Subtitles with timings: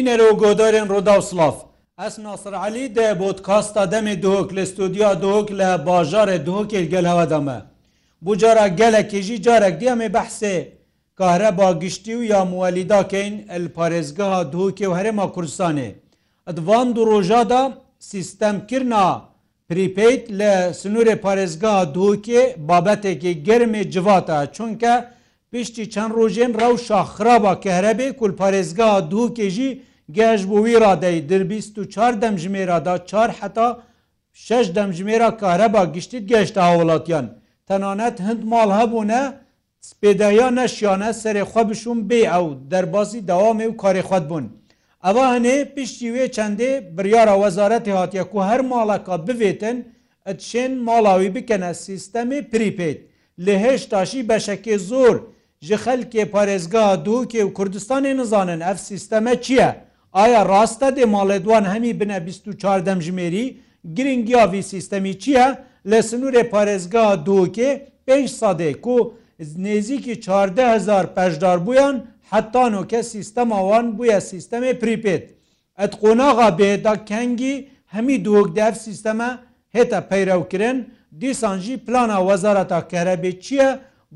[0.00, 1.56] بینەرە و گۆدارێن ڕۆدا و سلااف
[2.00, 7.58] ئەس ناسرعلی دە بۆت کاستا دەمێ دۆک لە ستودیا دۆک لە باژارە دۆکێ گەل هەوەدەمە
[8.24, 10.56] بۆ جارە گەلەکێژی جارێک دیامێ بەحسێ
[11.18, 15.88] کارە باگشتی و یا موەلیداکەین ئەل پارێزگەها دۆکێ و هەرێما کوردستانێ
[16.48, 17.62] ئەدوان دو ڕۆژادا
[18.10, 19.06] سیستەمکردنا
[19.68, 24.92] پریپیت لە سنوورێ پارێزگا دۆکێ بابەتێکی گەرمێ جواتە چونکە
[25.52, 29.70] پشتی چەند ڕۆژێن ڕەو شاخرابە کە هەرەبێ کول پارێزگا دووکێژی
[30.18, 33.68] گەشت بۆ وی ڕادەی دربیست و چار دەمژمێرادا چار حتا
[34.44, 37.26] شش دەمژمێرا کارەبا گشتیت گەشتە هاوڵاتیان
[37.68, 39.22] تەنانەت هەند ماڵ هەبوونە
[39.88, 44.46] سپێدایا نەشیانە سەرێخوا بشوم بێ ئەو دەرباسی داوامێ و کارێخوات بوون.
[45.06, 49.76] ئەوە هەنێ پشتی وێ چەندێ بریاە وەزارەتی هااتە و هەر ماڵەکە بوێتن
[50.28, 52.98] ئەچێن ماڵاوی بکەنە سیستەمی پریپیت
[53.44, 55.14] لە هێشتاشی بەشەکێ زۆر
[55.66, 59.70] ژ خەلکێ پارێزگا دووکێ و کوردستانی نزانن ئەف سیستەمە چییە؟
[60.18, 63.46] ئایا ڕاستە دێ ماڵێدوان هەمی بنە 24 دەمژمێری
[63.96, 65.46] گرنگیاوی سیستەمی چییە
[65.90, 67.70] لە سنوورێ پارێزگا دۆکێ
[68.06, 68.96] 5 سادێک و
[69.64, 71.96] نێزیکی 14هزار پەشدار بوویان
[72.32, 75.24] حتانۆکە سیستەماوان بووە سیستەمێ پریپێت
[75.80, 77.54] ئەت قۆناغا بێدا کەنگی
[77.94, 79.30] هەمی دۆک دەف سیستەمە
[79.76, 80.78] هێتە پەیرەوکردن
[81.20, 83.70] دیسانجی پلانە وەزارەتا کەرەبێ چییە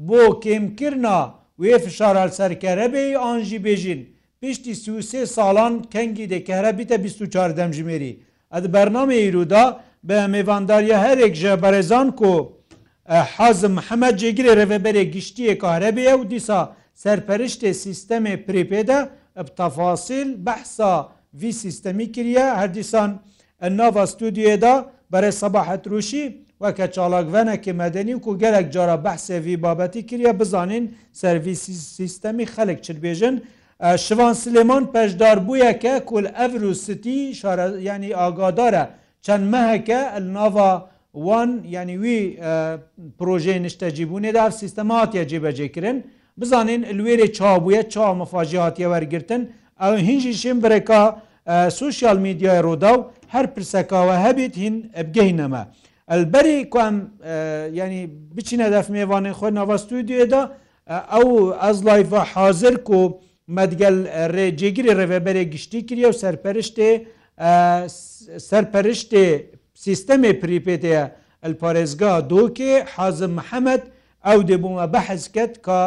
[0.08, 1.18] بۆ کێمکردنا
[1.62, 4.02] وێ فشارال سەرکەرەبێ ئانجی بێژین
[4.44, 8.16] پشتی سوسێ ساڵان کەنگی دەکەرە بیتە 24 دەمژمێری
[8.52, 9.64] ئەد بەرنامە ئیرودا
[10.08, 12.34] بە میێوانداریە هەرێک ژە بەرێزان کۆ
[13.34, 16.60] حەزم حەمە جێگرێ ڕێبەرێ گشتیە کارەبێ و دیسا
[17.02, 19.00] سەرپەرشتێ سیستەمێ پرپێدە
[19.46, 20.94] بتەفاسیل بەحسا
[21.40, 23.10] وی سیستەمی کریە هەردیسان
[23.78, 24.74] ناوا ستودیێدا
[25.12, 26.24] بەرە سەباحەتروشی
[26.62, 30.84] وەکە چالاکڤەنەکی مەدەنی و گەلێک جارە بەحسێوی بابەتی کریە بزانین
[31.22, 33.36] سرویسی سیستەمی خەلک چربێژن
[34.06, 37.20] شوان سلێمان پەشدار بوویەکە کل ئەڤر و ستی
[37.88, 38.84] ینی ئاگادارە
[39.26, 40.00] چەند مەهەکە
[40.36, 40.72] ناوا
[41.26, 42.18] وان ینی وی
[43.18, 45.96] پروۆژێ نیشتەجیبوونێدا سیستەماتە جێبەجێکردن
[46.40, 49.42] بزانین لێرێ چابووە چا مەفاجیهاتیە وەرگتن
[49.82, 51.02] ئەو هینجی شیم برێکا
[51.80, 54.74] سوسیال میدیای ڕۆدا و هەر پرسەکەوە هەبیت هین
[55.08, 55.62] بگەینەمە.
[56.14, 56.94] البەری کوم
[57.80, 58.02] ینی
[58.36, 60.42] بچینە دەفمێوانێ خۆی ناوە سودیێدا
[61.12, 61.26] ئەو
[61.62, 63.00] ئەز لایڤە حاضر و
[63.56, 63.96] مەدگەل
[64.34, 66.90] ڕێجێگیری ڕێڤەبەرێ گشتی کریە و سەرپەرشتێ
[68.48, 69.24] سەرپەرشتێ
[69.84, 71.04] سیستەمێ پریپێتەیە
[71.42, 73.82] ئەلپارێزگا دۆکێ حەزم محەممەد
[74.26, 75.82] ئەو دێبوومە بەحزکت کا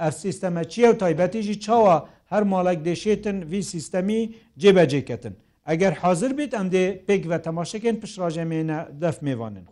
[0.00, 1.96] ئەف سیستەمە چیە و تایبەتیژی چاوە
[2.32, 4.22] هەر ماڵک دێشێتن وی سیستەمی
[4.62, 5.34] جێبەجێکەتن.
[5.68, 9.66] ئەگەر حاضر بیت ئەم دێ پێک بە تەماشەکەن پشراژەمێنە دەف میێوانن.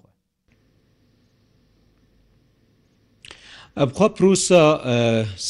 [3.81, 4.59] ئەبخوا پرروسا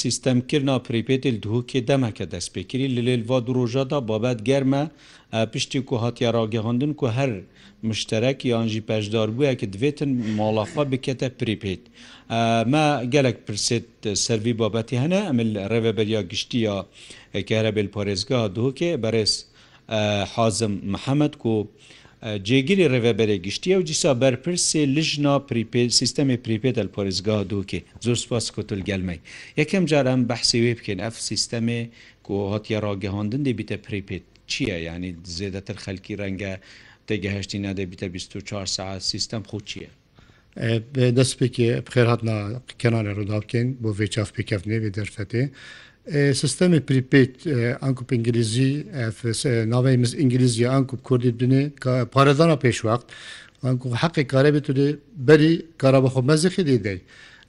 [0.03, 4.83] سیستەمکردنا پریپێتل دووکێ دەمەکە دەستپێکری لە لێلوا درۆژەدا بابەت گەرمە
[5.53, 7.31] پشتی و هااتیا ڕاگەهاندن و هەر
[7.89, 11.83] مشتەرەك یانجی پەشدار بووە کە دەوێتن ماڵافا بکەتە پریپێت.
[12.73, 12.85] مە
[13.15, 13.89] gelek pirset
[14.27, 15.39] servî babetî hene em
[15.75, 16.75] reveberiya giştiya
[17.49, 19.33] kehrebel parêzga doke berez
[20.35, 21.55] حازم محەممەد کو
[22.47, 28.45] جێگیری ڕێڤەبەرێ گشتیە و جیسا بەرپرسێ لژنا پریپێ سیستەمی پریپێت ئە پۆریزگا دووکێ زۆر سپاس
[28.57, 29.21] کتل گەلمەی
[29.61, 31.81] یەکەم جارم بەحسی وێ بکەین ئەف سیستەمێ
[32.27, 36.53] کۆ هاتیە ڕاگەهاندن دەبیتە پریپێت چییە ینی زێدەتر خەلکی ڕەنگە
[37.11, 39.91] دەگەهشتی نادەبیتە 24 ساعت سیستم خو چییە
[41.19, 42.37] دەست پێکی بخێر هاتنا
[42.81, 45.45] کەناە ڕوودا بکەین بۆ ڤێچاف پێکەفنێ دەرفەتێ
[46.43, 47.33] سیستمی پریپیت
[47.87, 48.71] ئەکوپ ئینگلیزی
[49.75, 51.63] ناوەیمز ئینگلیزی ئەکوپ کوردی دونێ
[52.15, 53.07] پارێدانا پێشوەقت
[54.03, 54.67] حقی کارە بێت
[55.29, 55.53] بەری
[55.83, 56.99] کارەبەخۆ مەزیخی دیدەی.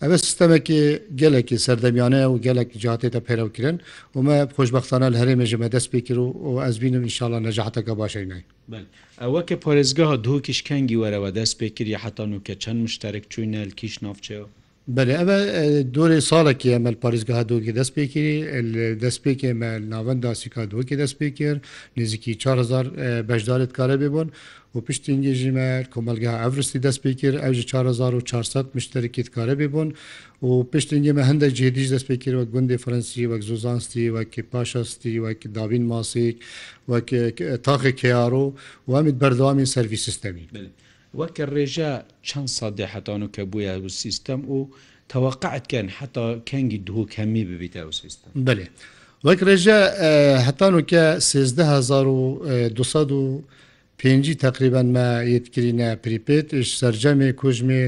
[0.01, 0.81] ئەوە سیستەمێکی
[1.21, 3.75] gelekî سەردەمیانە و gelekî جاتێتە پێرەوکردن
[4.15, 8.43] ومە خۆشببختانە لە هەرێ مێژمە دەست پێکرد و ئەزبین میشاڵە نەجاحتەکە باشەی نای
[9.21, 13.95] ئەوە کە پارێزگاه دوو کیشکەنگی وەرەوە دەست پێکردی حتان و کە چەند مشتێک چوینە کیش
[14.03, 14.47] نافچەوە
[14.95, 15.39] بەێ ئەمە
[15.95, 18.39] دوۆرە ساڵێکی ئەمە پارێزگا هەدووکی دەست پێکردی
[19.03, 21.61] دەست پێکێمە ناوەندا سیکا دووەکی دەست پێ کرد
[21.99, 22.59] نزیکی 4
[23.29, 24.29] بەشدارێت کارە بێبوون
[24.73, 29.89] و پشتینگەژیمە کۆمەلگا ئەفرستی دەست پێ کرد ئەوژ 4400 مشتەرکیت کارە بێبوون
[30.47, 35.41] و پشتنگێمە هەندە جێدیش دەست پێ کرد وە گوندی فەرەنسی وەک زۆزانستی وەکی پاشەستی وەک
[35.57, 36.35] داوین ماسیک
[36.91, 37.09] وەک
[37.67, 38.45] تاقی کیارۆ
[38.87, 40.45] و ئەمیت بەردەوامی سەروی سیستەمی.
[41.19, 41.91] وەکە ڕێژە
[42.27, 44.55] چەند سادێ حتان و کە بووە و سیستەم و
[45.11, 48.65] تەواقعتکەن حتا کەنگی دوو کەمی ببیتە و سیستم بلێ
[49.27, 49.79] وەک ڕێژە
[50.47, 53.21] هەتان وکە 16200
[53.99, 57.83] پێنجی تقریبان مەیتکرینە پریپێتش سەررجەمێ کوژمێ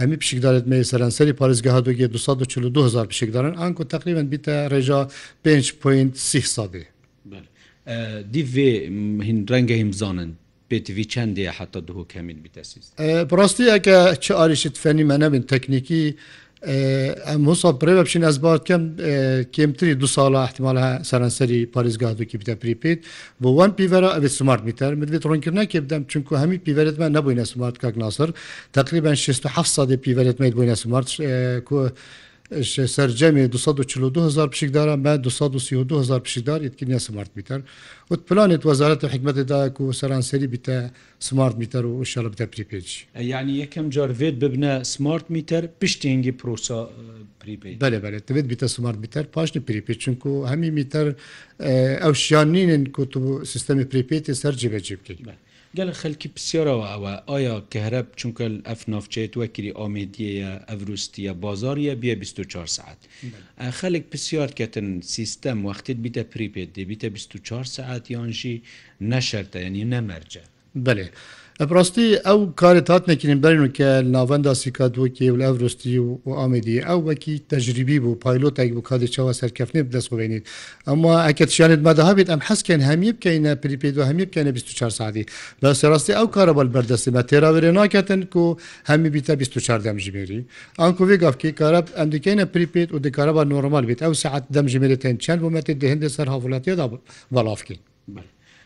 [0.00, 5.00] هەمی پشکدارت مێ سەرەنسەری پارێزگە هادوگە 242000 پشکدارن ئانکو تقریبان بیتە ڕێژا
[5.44, 6.84] 5.6 سادێ
[8.32, 8.70] دیێ
[9.26, 10.30] هین ڕەنگە هیمزانن
[10.70, 12.88] پێتیوی چندێ حتا دوو کەمیت بیتەسیست
[13.30, 16.04] پرڕاستی ئەگە چ ئاریشت فەنی مە نەبن تەکنیکی
[17.28, 18.82] ئەم موسا پرێ بچین ئەس باتکەم
[19.54, 22.98] کێمتری دو ساڵە احتیمالە سەرەنسەری پارێزگادوکی بدە پریپیت
[23.42, 27.76] بۆ وان پیڤرە ئەێت سمارت میتر مدێت ڕۆنکردنا کێ بدەم چونکو هەمی پیڤێتمە نبووینە سمارت
[27.82, 28.30] کاک ناسر
[28.78, 31.08] تقریبا 16 سادی پیڤێتمە بووینە سمارت
[32.96, 37.60] سرجەمی 242000 پشکداران بە 232000 پشکدار یتکینە سمارت میتر
[38.10, 40.90] وت پلانێت وەزارەت حکمەتداک و سەرانسەری بیتە
[41.26, 42.86] سمارت میتر و شە بتە پریپێج
[43.32, 46.80] یعنی یەکەم جارێت ببنە سمارت میتر پشتێنگی پرۆسا
[47.40, 51.06] بەێ بێت دەبێت بیتە سمارت میتر پاشنی پریپێ چونکو هەمی میتر
[52.02, 55.30] ئەو شیانینن کوت و سیستمی پریپێتی سەرجی بەجێ بکەین.
[55.78, 62.12] گەل خەلکی پرسیارەوە ئەوە ئایا کە هەرە چونکە ئەف نافچێت وەکری ئامێدیەیە ئەڤروستیە بازاریە بێ
[62.22, 63.00] 24 ساعت
[63.78, 68.62] خەلک پرسیارکەتن سیستەم وەختت بیتە پریپێت دەبیتە 24 ساعت یانژی
[69.10, 70.44] نەشەرتە ینی نەمەرجە
[70.74, 71.06] بلێ.
[71.76, 75.96] ڕاستی ئەو کارێت هاات نەکردین بەرن کە ناوەندا سیکا دووەکی و ئەفرستی
[76.26, 80.44] و ئامدی ئەو وەکی تەجریبی بوو پایلۆتێک بۆ کاتی چاوە سەرکەفنێ بدەستێنیت
[80.88, 85.24] ئەمە ئەکەتشانێت مادەهابێت ئەم حەسکەن هەمی بکەینە پریپید و هەمی بکەنە 24 ساعتی
[85.62, 88.56] بە سەڕاستی ئەو کارە بەل بەردەستی بە تێراوێ ناکەتن و
[88.90, 90.40] هەمی بیتە 24 دەمژمێری
[90.80, 95.40] ئەکوێ گافکی کارە ئەم دیکەینە پریپید و دکارە بە نۆرمال بێت ئەو سعات دەمژمێرێتێن چەند
[95.44, 96.86] بۆمەتی دهێندە سەر هاوڵاتیدا
[97.34, 97.80] بەڵافکەین.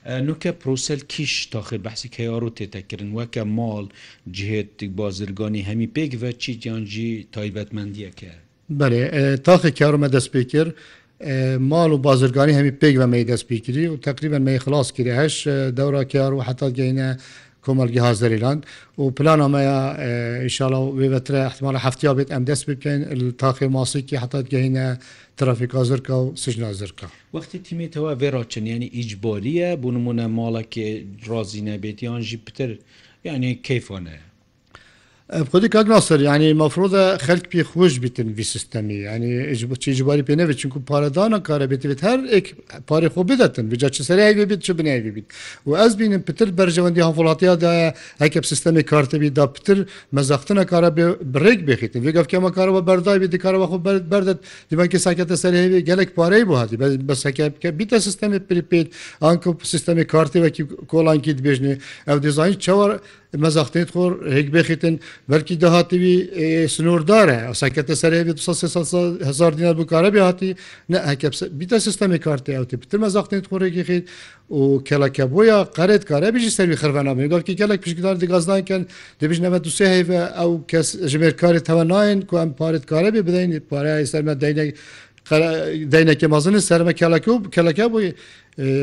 [0.07, 3.85] نوکە پرۆسل کیش تاخیر بەسی کەیارۆ تێتەکردن وەکە ماڵ
[4.37, 8.33] جهێتێک بازرگانی هەمی پێکە چی گیانجی تایبەتمەندیەکە
[8.79, 9.03] بەێ
[9.47, 10.73] تاخی کارمە دەست پێ کرد
[11.71, 15.37] ماڵ و بازرگانی هەمی پێک بە مەی دەست پێکردی و تقریبا مەی خلاص کردی هەش
[15.79, 17.09] دەورا کار و حتا گەینە
[17.67, 18.61] کۆمەلگی هازریلاند
[19.01, 19.79] و پلانەمەیە
[20.45, 23.01] ئیشاڵە وێبەترە احتمالە هەفتیا بێت ئەم دەست بکەین
[23.43, 24.87] تاقی ماسیکی حتا گەینە
[25.39, 30.89] ترافیکا زرکە و سژنا زرکە وەختی تیمێتەوە ڤێڕاچنیانی ئیجبۆریە بوونممونە ماڵەکێ
[31.29, 32.71] ڕازینە بێتیان ژی پتر
[33.29, 34.23] یعنی کەیفۆنەیە
[35.53, 39.33] خودی کاک ناسەر ینی مەفرۆدا خەک پێ خۆش بتن وی سیستەمی ینی
[39.85, 42.19] چیجیباری پێ نەبێت چونکو پارەدانە کارە بێت بێت هەر
[42.89, 45.27] پارێ خۆ بدەن بجا چ سەری بێت چ بنیای بێت
[45.69, 47.89] و ئەس بینن پتر بەرژەوەندی هەفڵاتیادایە
[48.23, 49.79] هەکەب سیستەمی کارتەبی دا پتر
[50.17, 50.91] مەزەختنە کارە
[51.35, 53.79] بڕێک بخیتن وێگەفکەمە کارەوە بەردای بێت کارەوە خۆ
[54.13, 54.39] بەردەت
[54.71, 56.77] دیبانکی ساکەتە سەرهێوی گەلێک پارەی بۆ هاتی
[57.09, 57.47] بەسەکە
[57.79, 58.89] بیتە سیستەمی پریپیت
[59.25, 61.73] ئانکو سیستەمی کارتێوەکی کۆڵانکی دبێژنێ
[62.09, 62.89] ئەو دیزانی چاوە
[63.43, 64.95] مەزەختێت خۆر هێک بخیتن
[65.31, 66.17] بەرکی داهاتیوی
[66.77, 68.13] سنووردارە ئەسەکەتە سەر
[69.29, 70.51] هزار دیینار بکارە بهاتی
[71.61, 74.05] بیتە سیستمی کارتی ئەوتی پتر مەزەختێت خۆڕێکی خیت
[74.59, 78.83] و کلەکە بۆیە قەرێت کارە بژی سەروی خەرەنامێ داکی کلک پیشدار دیگازدانکەن
[79.21, 83.23] دەبیش نەمە دوسێ هەیە ئەو کەس ژمێر کاری تەوە ناین کو ئەم پارێت کارە بێ
[83.29, 84.73] بدەین پارەیە سەرمە دەینێک
[85.95, 88.09] دەینەکە مازن سەرمە کەلەکە و کەلەکە بۆی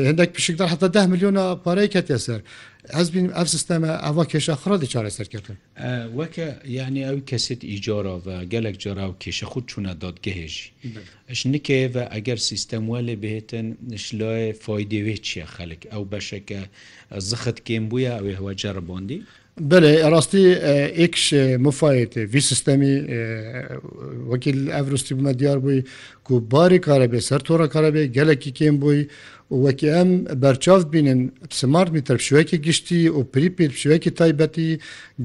[0.08, 2.40] هەندێک پیشکدا حتا 10 میلیۆنە پارەی کەتێ سەر
[2.94, 5.56] ئەزبین ئەف سیستەمە ئەوا کێشە خڕی چارە سەرکردن
[6.18, 6.46] وەکە
[6.78, 10.66] یعنی ئەو کەسێت ئیجارەوە گەلک جارا و کێشە خود چوونە دادگەهێژی
[11.30, 16.60] ئەش نکەوە ئەگەر سیستەم وە لێ بهێتن نشلای فیدێوێت چیە خەلک ئەو بەشەکە
[17.28, 19.20] زخت کێم بووە ئەوێ هەوە جەرەبندی
[19.72, 20.42] بله ڕاستی
[20.98, 21.24] ئێکش
[21.66, 22.94] مفاەتێ وی سیستەمی
[24.32, 25.80] وەکیل ئەفرستی بمە دیار بووی
[26.30, 29.02] و باری کارەبێ سەر تۆڕە کارەبێ گەلێکی کێم بووی
[29.64, 30.10] وەکی ئەم
[30.42, 31.20] بەرچاوت بینن
[31.60, 34.70] سمارت میتر شوەیەکی گشتی و پریپیل شوەیەکی تایبەتی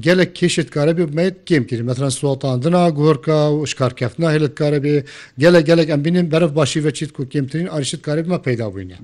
[0.06, 4.96] گەلک کشت کارەبێ بمێت کێم کرد مەترەن سوڵتاندنا گۆرکە و شکارکەفتنا هێلت کارەبێ
[5.42, 8.98] گەلە گەلک ئەم بینن بەرف باشی بەچیت و کێمترین ئاریشت کارێبمە پیدا بووینە.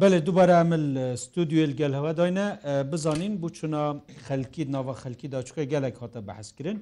[0.00, 0.84] بەێ دووبارە ئەمل
[1.24, 2.46] ستودیل گەل هەوا داینە
[2.92, 3.82] بزانین بچوونا
[4.26, 6.78] خەلکی ناوە خەلکیدا چکە گەلێک هاتە بەحسکردن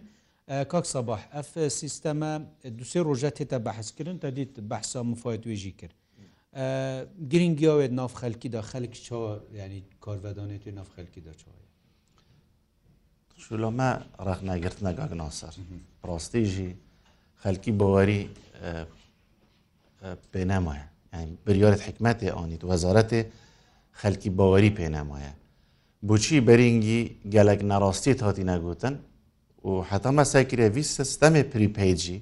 [0.72, 2.32] کاک سەباح ئەف سیستەمە
[2.78, 5.94] دوسێ ڕۆژە تێتە بەحسکردن تا دیت بەحسا مفاید وێژی کرد.
[7.32, 9.20] گرنگیاوێت ناف خەلکیدا خەلک چا
[9.58, 11.54] ینی کارڤدانێتی ناف خەلکیدا چاە.
[13.44, 13.90] شلۆمە
[14.26, 15.54] ڕەخناگررتە گاگناسەر
[16.00, 16.70] پڕاستیژی
[17.42, 18.22] خەلکی بەوەری
[20.32, 20.88] پێ نەمایە.
[21.46, 23.20] بریارت حکمەتێ ئەویت وەزارەتێ
[24.00, 25.32] خەلکی باوەری پێنامایە
[26.08, 27.00] بچی بەرینگی
[27.34, 28.94] گەلک نەڕاستی هاتی نەگوتن
[29.68, 32.18] و حتەمە سەکرێوی سیستەمێ پریپیجی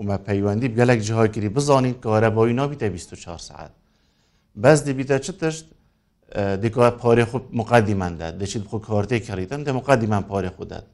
[0.00, 3.70] ومە پەیوەندی گەلک جهاگیری بزانین کارەبایی نابیتە 24 ساعت
[4.62, 5.64] بەس دیبیتە چ تشت
[6.62, 10.86] دیکە پارێ خوب مقدیمەدا دەچیت خو کارتێک کەریتن دە مقدیمان پارێ خودات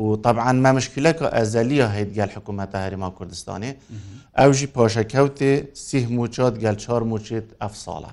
[0.00, 3.72] وطبعا ما مشکلەکە ئەزەلیە هەیت گەل حکوومەتە هەریما کوردستانی
[4.38, 5.52] ئەوژی پۆشەکەوتێ
[5.88, 8.12] سیح موچۆت گەل چۆر موچێت ئەف ساڵە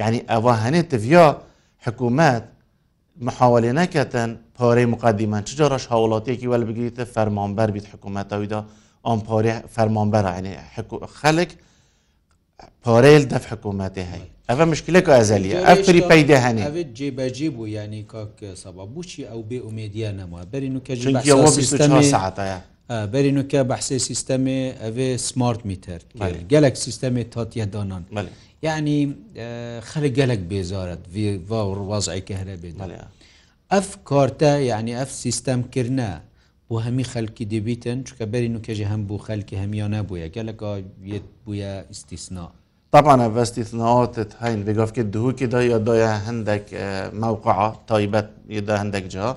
[0.00, 1.26] یعنی ئەوە هەنێت ڤیا
[1.84, 2.44] حکوومەت
[3.26, 8.60] محاولێ نەکەتەن پارەی مقدیمان چ جارش هاوڵاتێکی وەل بگریتە فەرمانبەر بیت حکوومەتەویدا
[9.06, 10.52] ئەم پارێ فەرمانبەر عینێ
[11.20, 11.50] خەلک
[12.86, 16.62] پارێل دەف حکوومەتی هەی ئەە مشکلەکە ئەزەلیە ئەفری پەیدا هەنێ
[16.98, 20.98] جێبەجێ بوو ینی کاک سەبا بچی ئەو بێ ئومێدیا نەما بەرین و کەژ
[22.14, 22.58] ساعتەیە
[23.12, 26.00] بەرین و کە بەحسێ سیستەمێ ئەوێ سمارت میتر
[26.52, 28.04] گەلک سیستەمی تاتیە دانان
[28.66, 28.98] یعنی
[29.90, 31.02] خەلک گەلک بێزارت
[31.78, 32.76] ڤوازعی کە هەرە بێت
[33.72, 36.10] ئەف کارتە یعنی ئەف سیستەمکردە
[36.70, 41.72] و هەمی خەلکی دەبیتن چکە بەرین و کەژی هەم بوو خەلکی هەمیان نبووە گەلەکەێت بووە
[41.90, 42.46] ئیسیسنا.
[42.92, 45.94] طبعا باستثناءات هاين بيقف كده كده يدا
[46.28, 46.64] عندك
[47.12, 49.36] موقع طيبة يدا عندك جهة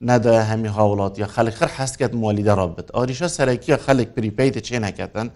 [0.00, 4.84] ندا همي هاولات يا خلق خر حست كت مولده رابط آريشا سركي خلق بريبيت چين
[4.84, 5.30] هكتن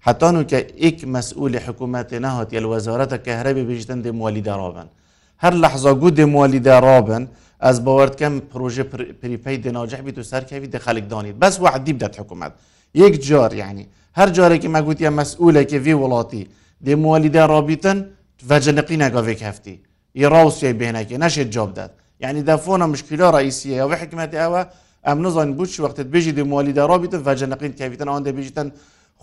[0.00, 4.86] حتى نو كإك مسؤول حكومات نهات يا الوزارة كهربي بيجتن دي مولده رابن
[5.40, 7.28] هر لحظة قد مولده رابن
[7.60, 8.84] ez bawerkem proje
[9.20, 12.52] prîpey denaceh bî tu serkevî de xelik danî bes wedî bidet hikumet
[12.94, 16.46] yek car yanî her carekî me gotiye mesulekê vê welatî
[16.86, 17.98] dê mualî de rabîtin
[18.50, 19.74] veceliqî neka vê heftî
[20.16, 24.70] Rawsiye bênekê neşê job det yani defona mişkîla reîsiye ya ve hikmetê ew
[25.10, 28.72] em nizan bû wextet bêjî dê mualî de rabîtin veceliqîn kevîtin an de bêjîtin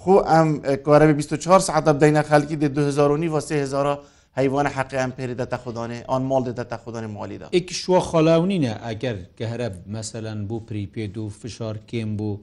[0.04, 3.98] xu em 24 saat bedeyne xelkî de 2000 va 3000
[4.38, 9.44] حیوان حقیان پێری دەتە خودانێ ئەان ماڵ دەتە خودانێ مالیدا ئێک شووە خەلاونینە ئەگەر کە
[9.51, 12.36] هەرە مەسەەن بۆ پریپێد و فشار کێم بوو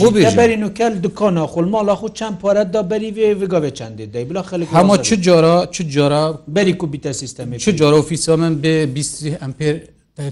[0.00, 5.08] خوبیبەری نوکەل دکانە خولماڵا خو چەند پارەتدا بەری وێگاوێ چندێ دەی بلا خەلک هەمە چ
[5.26, 6.24] جارا چ جارا
[6.56, 9.76] بەری و بیتە سیستەمی چ جارە و فیسا من بێ 20 ئەمپێر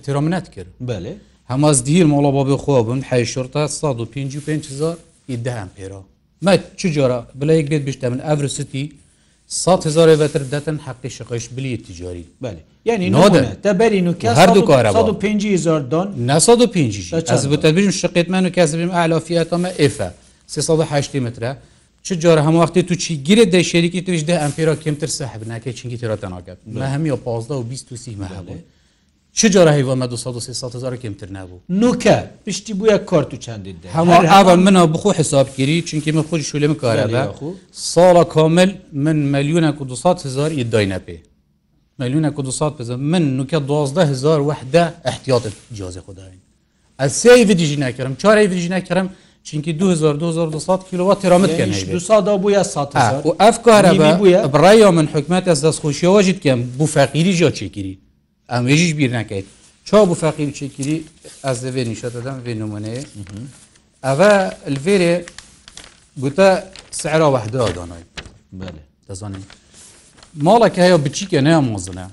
[0.05, 1.12] تێرامنەت کرد بەێ
[1.53, 4.97] هەماز دیر مڵە با بخوا بم حیشورتا 1 و 55 هزار
[5.45, 6.00] ده ئەمپێرا
[6.47, 8.85] مە چ جارا بلا یەک بێت بشتە من ئەفرسیتی
[9.66, 13.11] هزار بەتر دەتەن حقی شقش بلی تجاری بله یعنی
[13.64, 14.88] تەبەرین و هەردوو کارە
[15.19, 17.00] 5 دان 5
[17.90, 20.11] شقێتمان و کەسبیم ئالافیاتمە ئفا
[20.47, 21.54] 380 مترە
[22.02, 25.99] چ جارە هەمووەختی تو چی گیرە دە شێریکی توش دە ئەمپیرا کمتر سەحب ناکە چنگی
[25.99, 28.80] تێراتەناکەات مە هەمی 15 و 20 سیمە هەبوو
[29.33, 34.95] چه جارهی و 1300 کمتر نبوو نوکە پشتی بووە کارت و چندید هەموو ئاوە منە
[34.97, 37.37] بخۆ حسابگیری چونکی من خۆی شولێ کارە
[37.95, 41.17] ساڵە کامل من ملیونە و 200 هزار یدای نەپێ
[41.99, 45.43] ملیونە و 200 پز من نوکە 12 هزار وحدە احتیاط
[45.75, 46.39] جیازە خداین
[47.01, 49.11] ئە سێ دیژی نکردم چارەی دیژی نکردم
[49.43, 51.51] چینکی 2200 کیلووات ترامت
[53.41, 53.91] ئەف کارە
[54.55, 57.97] بڕای من حکومت ئەس دەستخۆشیەوەژیت کەم بوو فەقیری ژۆ چێگیری
[58.54, 59.47] ئەمێژیش بیر ناکەیت
[59.88, 60.97] چا بوو فەقی بچێکگیری
[61.47, 63.02] ئەس دەبێ نیشەدەدەم بێ نمونەیە
[64.07, 64.30] ئەە
[64.75, 65.14] لێرێ
[66.23, 66.49] گوتە
[67.00, 68.04] سعرا وەحدا دانای
[69.09, 69.45] دەزانین
[70.47, 72.07] ماڵەکە هەیە بچیکە نە مۆزنە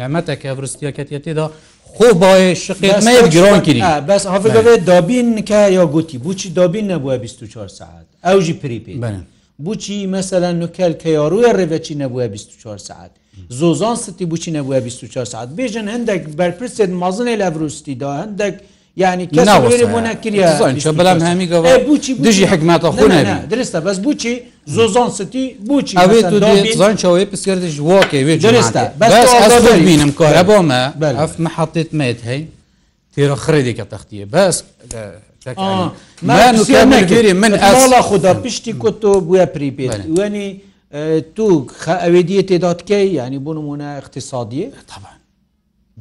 [0.00, 1.46] نەمەتەکە برستیەکەت تێدا
[1.94, 7.68] خۆ باە شقێمە گرۆن کردی بەس هەفگەوێت دابین کە یا گوتی بچی دابین نەبووە 24
[7.68, 9.26] ساعت ئەوژی پریپی بنم
[9.66, 13.10] بچی مەسەلا نوکەل کە یاروە ڕێڤەچی نەبووە 24 ساعت
[13.58, 18.56] زۆزان ستی بچی نەبووە 24 ساعت بێژن هەندێک بەرپرسێت مازنێ لە بروستیدا هەندێک
[18.96, 19.38] ینی بۆ
[20.04, 20.58] نکریا
[21.00, 21.46] بەڵام هەمی
[22.24, 23.04] دژی حکماتە خۆ
[23.52, 24.34] درستە بەس بچی
[24.76, 30.80] زۆزان ستی بچی ئەوەی پسکردش وەکەینم کارە بۆمە
[31.20, 32.42] ئەف مححتت مێت هەی
[33.16, 34.56] تێرە خرێدێکە تەختیە بەس
[36.96, 40.48] نگیری من ئەڵا خوددا پشتی کۆتۆ بووە پریپێت وێنی
[41.36, 41.46] تو
[42.04, 45.18] ئەوێ دیە تێدادکەی ینی بۆ نمونە اقتصادیە تەبان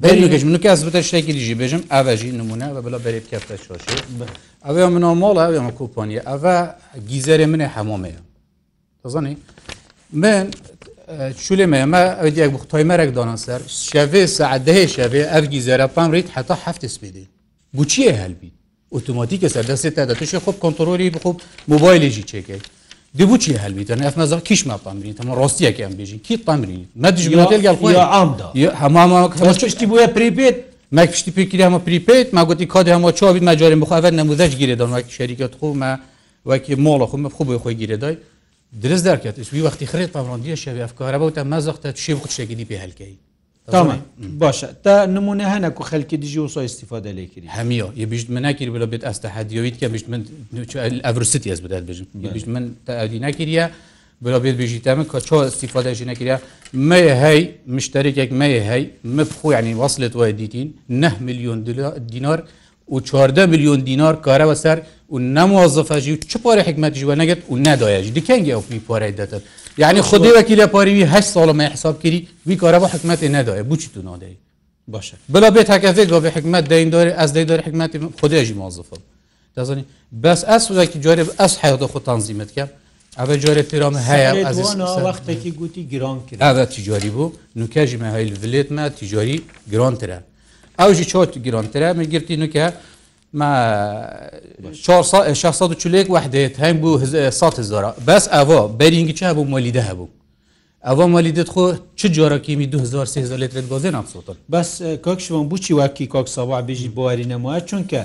[0.04, 3.98] بەگەشت من کەس بتە شتێکی دیژی بێژم ئاواژی نمونە بە بڵە بەرێ بکەتە چۆشی
[4.66, 6.56] ئەوێ منەوە مۆڵە ئەوێمە کوپۆنیە ئەە
[7.10, 8.22] گیزەرێ منێ هەمۆمەیە
[9.04, 9.36] دەزانی
[10.24, 10.46] من
[11.46, 16.28] چولێمە ئەمە ئەو دیەک بختۆی مەرەک دانا سەر شەوێ سعدەهەیە شەوێ ئەف گیزەرە پام ڕیت
[16.36, 17.26] حتا هەفت سپیدی
[17.78, 18.52] بچیە هەلبی
[18.94, 21.38] ئۆتوماتیکە سەردەستێت تا دەتوشی خۆب کۆنتۆلی بخۆب
[21.72, 22.64] موبایلێکی چێکێک
[23.20, 30.58] دیبوو چی هەلبیتە ئەفمەزە کیشما پامرین ئەمە ڕاستیەکیان بێژین کی پامرین نەدیشتی بووە پریبێت
[30.96, 35.92] مەک پشتی پێکیرامە پریپیت ماگوتی کادی هەمە چاوی مەجارێ بخواێت نەموزەش گیرێ دەمەک شەریکت خۆمە
[36.50, 38.18] وەکی مۆڵە خۆمە خۆ بۆی خۆی گیرێدای
[38.84, 43.16] درست دەکات وی وقتی خرێت پاڕندیە شەوی ئەفکارە بەوتە مەزەختە شێ بخ شێگیری پێ هەلکەی
[43.68, 44.00] تمام
[44.44, 48.68] باشە تا نمونە هەنە و خەلکی دژی و سای استیفاده لێکردی هەمیە یە بیشت مناکر
[48.76, 50.22] بلە بێت ئەستا حدیۆیت کە بیشت من
[51.08, 53.66] ئەڤرسیتی ئەس بدات بژم بیشت من تادی ناکرە
[54.26, 56.36] بلا بێت بژیتە من کە چۆ استیفادەژی نەکرە
[56.90, 57.42] مە هەی
[57.76, 58.84] مشتێکێک مە هەی
[59.18, 61.60] مفخۆ ینی وصلت وای دیتین 9 میلیۆن
[62.12, 62.44] دینار
[62.92, 64.78] و 14 میلیۆن دینار کارەوە سەر
[65.14, 69.44] و نەموەزفەژی و چ پارە حکمەتیژوە نەگەت و نەدایەژ دیکەنگی ئەو پارەی دەتێت
[69.78, 74.36] یعنی خودێوەکی لە پاریوی هە ساڵمە حسابگیری وی کارە بە حکومەتی نەدایە بچی تو نادەی
[74.96, 79.02] باشە بلا بێت هەکەفێک گۆ حکمت دەیندۆری ئەس دەیدۆری حکمەتی خودێژی مازفم
[79.60, 79.84] دەزانی
[80.24, 82.70] بەس ئەس وزێکی جارێ ئەس حیاتە خۆ تانزیمت کرد
[83.20, 84.32] ئەە جۆرە پیرام هەیە
[85.06, 89.38] وەختێکی گوتی گران کرد تیجاری بوو نوکەژی مەهیل ولێتمە تیجاری
[89.72, 90.20] گرانترە
[90.80, 92.66] ئەوژی چۆت گرانترە من گرتی نوکە
[93.32, 100.08] 640 وحدێت هەم بوو هزار بەس ئەوە بەرینگی چا بوو مۆلیدە هەبوو
[100.88, 101.66] ئەوە مەلیدت خۆ
[101.96, 104.70] چ جۆرەکیمی 2023 لێت گۆزێن نامسوتن بەس
[105.06, 108.02] کۆکشمان بچی واکی کۆک سەوا بژی بواری نەموە چونکە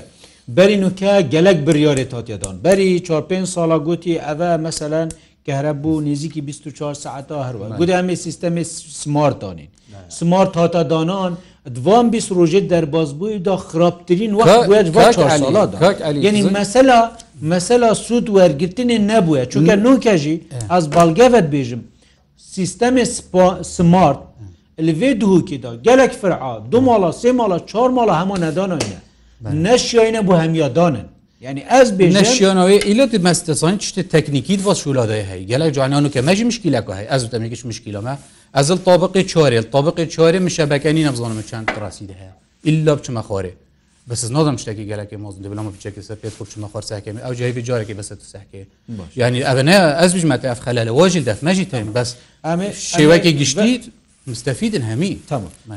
[0.57, 5.09] بەرین وکە گەلک بریارێت هااتێدان بەری 4 ساڵا گوتی ئەە مثلەن
[5.49, 9.69] کەرە بوو نزیکی 24 ساعتا هەروە گودا ئەمێ سیستەمی سمارتانین
[10.09, 11.39] سمارت هاتەدانان
[11.75, 14.33] دوام بیست روژه دەربازبووی دا خراپترین
[16.11, 16.99] یعنی مەسەلا
[17.53, 20.37] مەسەلا سوود وەرگرتنی نەبووە چونکە نوکەژی
[20.73, 21.81] ئەس باڵگەvت بێژم
[22.57, 23.05] سیستەمی
[23.75, 24.19] سمارت
[24.79, 28.77] لێ دووکیدا gelek فرعا دو ماڵا سێ ماڵە چهار ماڵە هەموو نەدانە
[29.67, 31.05] نەشیینە بۆ هەمیادانن
[31.41, 36.45] Yani ez bir neşiyanoya ile de mesela hiç teknikî vasulada hey gelek cananu ke meci
[36.45, 38.19] mişkilek hay ez demek hiç mişkilama
[38.55, 42.33] ئەزل طابقی چۆرێ طابقی چۆری من شەبەکەنی نەبزانم چند ڕاستی هەیە
[42.69, 43.53] ئللا بچمە خۆرێ
[44.09, 47.95] بس نادم شتێکی گەلەکە مۆز دەبلمە بچێکی سەر پێت خوب چمە خۆرساکەمی ئەو جایی جارێکی
[48.01, 48.63] بەسە تو ساکێ
[49.21, 52.11] ینی ئەە ئەس بژمەتە ئەف خەلە لە وەژی دەفمەژی تایم بەس
[52.47, 53.85] ئەێ شێوەکی گشتیت
[54.31, 55.15] مستەفیدن هەمی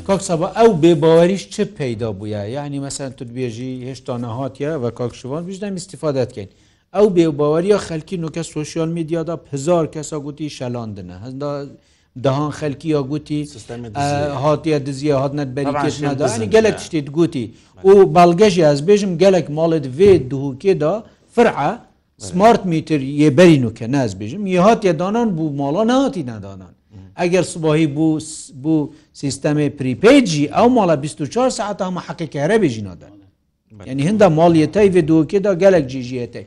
[0.08, 5.74] کاکسەبە ئەو بێباوەریش چه پیدا بووە یعنی مەسەن تو بێژی هێشتا نەهاتە و کاکشوان بژدەم
[5.82, 6.50] استیفادەتکەین
[6.96, 11.52] ئەو بێباوەریە خەلکی نوکە سوسیال میدیادا هزار کەسە گوتی شەلاندنە هەندا
[12.26, 13.40] دەهان خەلکیە گوتی
[14.44, 17.46] هاتیە دزیە هاتنەت بەریکەشنادانی گەلک شتێت گوتی
[17.92, 20.94] و باڵگەژی ئەس بێژم گەلک ماڵت وێ دووکێدا
[21.36, 21.58] فرع
[22.28, 26.74] سمارت میتر یێ بەرین وکە ناز بێژم یه هاتیە دانان بوو ماڵە نهاتی نادانان
[27.20, 28.20] ئەگەر سوباهی بوو
[28.64, 28.78] بوو
[29.22, 33.14] سیستەمی پریپیجی ئەو ماڵە 24 ساعت ئەمە حەقیکەرە بێژی نادان
[33.88, 36.46] یعنی هەندە ماڵیەتەی وێ دووکێدا گەلک جیژیەتەی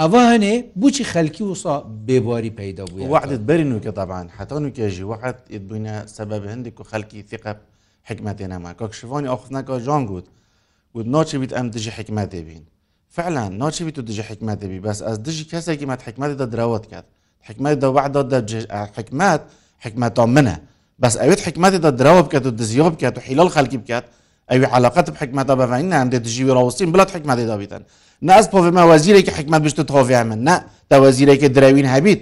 [0.00, 1.74] ئەوە هەنێ بچی خەلکی وسا
[2.06, 6.76] بێبواری پیدا بوو وعدت بەرین و کە تاابان حتان و کێژی وحت بووینە سەبەب هەندێک
[6.80, 7.58] و خەلکی ثقب
[8.08, 10.26] حکمەتێ نەما کاکشوانی ئاخنەکە جان گوت
[10.94, 12.64] گوت ناچبیت ئەم دژی حکمەتێ بین
[13.16, 17.06] فعلا ناچبیت و دژی حکمەتێ بی بەس ئەس دژی کەسێکی مەت حکمەتدا درەوت کرد
[17.48, 18.22] حکمەت دا وعدا
[18.96, 19.40] حکمەت
[19.84, 20.56] حکمەتا منە
[21.02, 24.04] بەس ئەوێت حکمەتێدا درەوە بکات و دزیۆ بکات و حیلال خەلکی بکات
[24.50, 27.82] ئەوی علااقت حکمەتە بەڤین ئەندێ دژی ڕاوستین بڵات حکمەتێدا بیتن
[28.22, 30.54] ناز پۆفێمە وەزیرێکی حکمە بشت تۆڤیا من نه
[30.90, 32.20] تا وەزیرێکی درەوین هەبیت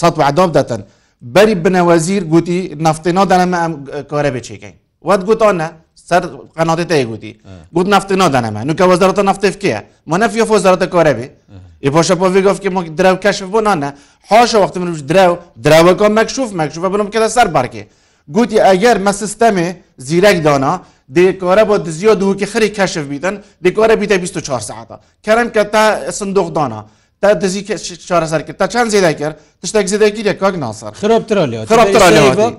[0.00, 0.82] سەد وعدۆب دەتەن
[1.34, 3.72] بەری بنەوەزیر گوتی نفتێنادانەمە ئەم
[4.10, 4.74] کارە بچێکین
[5.08, 5.68] وات گوتانە
[6.08, 6.22] سەر
[6.56, 7.32] قەناتی تەیە گوتی
[7.74, 9.78] گوت نفتێنادانەمە نوکە وەزارەتە نفتفکیە
[10.10, 11.26] منەفیە فۆزارەتە کارە بێ
[11.86, 13.88] ی پاشە پۆڤگۆفکی مۆک درەو کەشف بۆنانە
[14.30, 15.32] حاشە وقت منش درەو
[15.66, 17.82] درەوەکە مەکشوف مەکشوفە بنم کە سەر بارکێ
[18.34, 19.68] گوتی ئەگەر مە سیستەمێ
[20.06, 20.72] زیرەک دانا
[21.16, 26.80] دیکۆرە بۆ دزیۆ دووکی خەری کەشف بیتن دیکۆرە بیتە 24 ساعتا کەرم کە تا سندوقدانا
[27.22, 32.58] تا دزی چارەسەر کرد تا چەند زیدا کرد تشتێک زیدەکی لە کاک ناسەر خراپتررااتی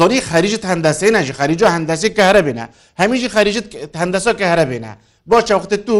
[0.00, 2.64] زۆری خەریجت هەندسی نەژی خەریجە هەندسی کە هەرە بێنە
[3.02, 3.66] هەمیشی خەریجت
[4.00, 4.92] هەندسە کە هەرە بێنە
[5.30, 5.96] بۆ چاوختە تو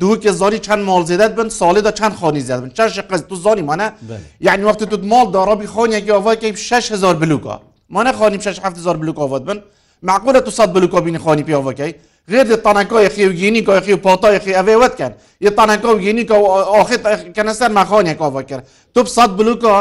[0.00, 3.82] دووکە زۆری چەند ماڵ زیدت بن ساڵیدا چەند خانی زیاد بن چەند قز تو زانیمانە
[4.46, 6.58] یعنی وقتی تو ماڵ دارابی خۆنیەکی ئەوواکەی 6
[6.92, 7.56] هزار بلوکە
[7.90, 9.62] ما نخوانیم 6 هزار بلوک آواد بن
[10.08, 11.92] معقولە تو سەد بلوک بینی خوانی پیاوەکەی
[12.32, 16.24] غێر د تانەکەی خی و گینی کاخی و پاتایخی ئەێ وتکەن ی تانەکە و گینی
[16.74, 19.72] ئاخیتکەنەسەر مەخوانیە کاوەکرد تو سەد بلوکە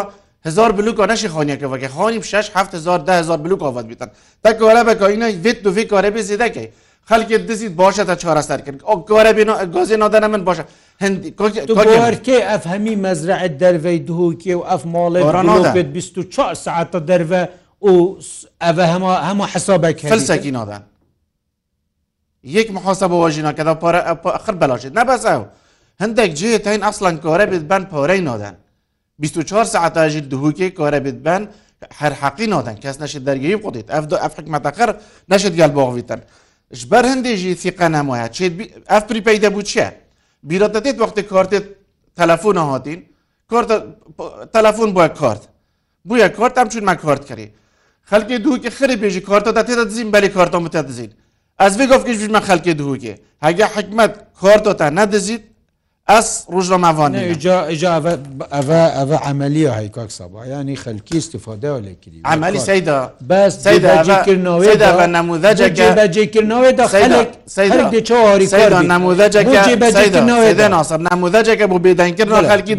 [0.48, 4.08] هزار بلوکە نشی خانیەکەەکە خانی 6 هزار 10 بلوک آواد بیتن
[4.48, 6.67] تەکەوەرە بەکەینە وێت دوێ کارە بێ زیدەکەی
[7.10, 9.32] خەکی دزیت باشە تا چارەسەر کرد گۆرە
[9.76, 10.63] گۆزی نادەە من باشە
[11.04, 17.48] هەندیکێ ئەف هەمی مەزرعت دەرەی دووکێ و ئەف ماڵێ 24 ساعتە دەرە
[17.88, 17.92] و
[18.63, 20.84] ئەە هەمە هەمە حسابێک فلسێکی نادان
[22.58, 24.02] یەک محاسە بە وەژینەکەدا پارە
[24.36, 25.42] ئەخر بەلاشێت نەبەسەو
[26.02, 28.56] هەندێک جێ تاین ئەسلان کۆرە بێت بەن پۆرەی نادەن
[29.20, 31.42] 24 ساعتاژی دووکێ کۆرە بێت بەن
[32.00, 34.89] هەر حەقی نادەن کەس نەشت دەرگی قوتیت ئەف ئەف حکمەتەقەر
[35.30, 36.20] نەشت گەل بۆغویتن
[36.80, 38.28] ji ber hindê jî fîqenem ya
[38.98, 39.88] ev prîpey de bû çiye
[40.50, 41.60] bîratetê wextê kartê
[42.20, 43.00] telefona hatîn
[44.56, 45.42] telefon bûye kart
[46.10, 47.48] bûye kart em çûn me kart kirî
[48.12, 51.09] خەکی دووکە خری پێژی کارتەدا تێدا دزین بەری کارتۆ متە دزین
[51.62, 55.43] ئەسێ گفتکیش بژمە خەکی دووکێ هەگە حکمت کارتۆتا نەدەزیت
[56.12, 57.17] ئەس ڕژەماوانێ
[59.29, 62.97] عملی هەی کاک سەبا ینی خەلکی استفاده لەکردی عملی سیدا
[63.29, 63.53] بەس
[71.21, 72.75] نموذجەکە بۆ بێدانکردن خەکی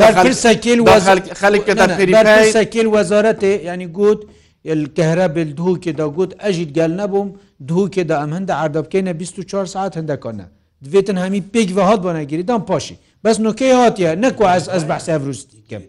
[2.77, 4.21] خەکیل وەزارەتێ ینی گوت
[4.69, 7.29] کەهرە بل دووکێ دەگوت ئەژیت گەل نەبووم
[7.69, 10.45] دووکێدا ئەم هەندە عردەبکەینە 24 ساعت هەندەکەە
[10.91, 15.83] دوێتن هەمی پێک بەهات بۆ نەگیریدان پاشی بەس نوکەی هااتە نەکو ئەس ئەس بەسەڤروستیکەم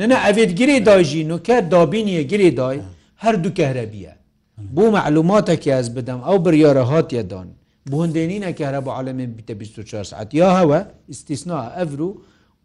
[0.00, 2.78] نەنە ئەوێت گرێ داژی نوکە دابینیە گرێ دای
[3.24, 4.12] هەردوو کەهرەبیە
[4.74, 7.48] بوو معلوماتێکی ئەس بدەم ئەو بریاە هااتەدان
[7.90, 10.78] بۆ هەندێنینە کەهرە بە عالمێن بیتە 24 ساعت یا هەوە
[11.12, 12.10] استیسنا ئەڤرو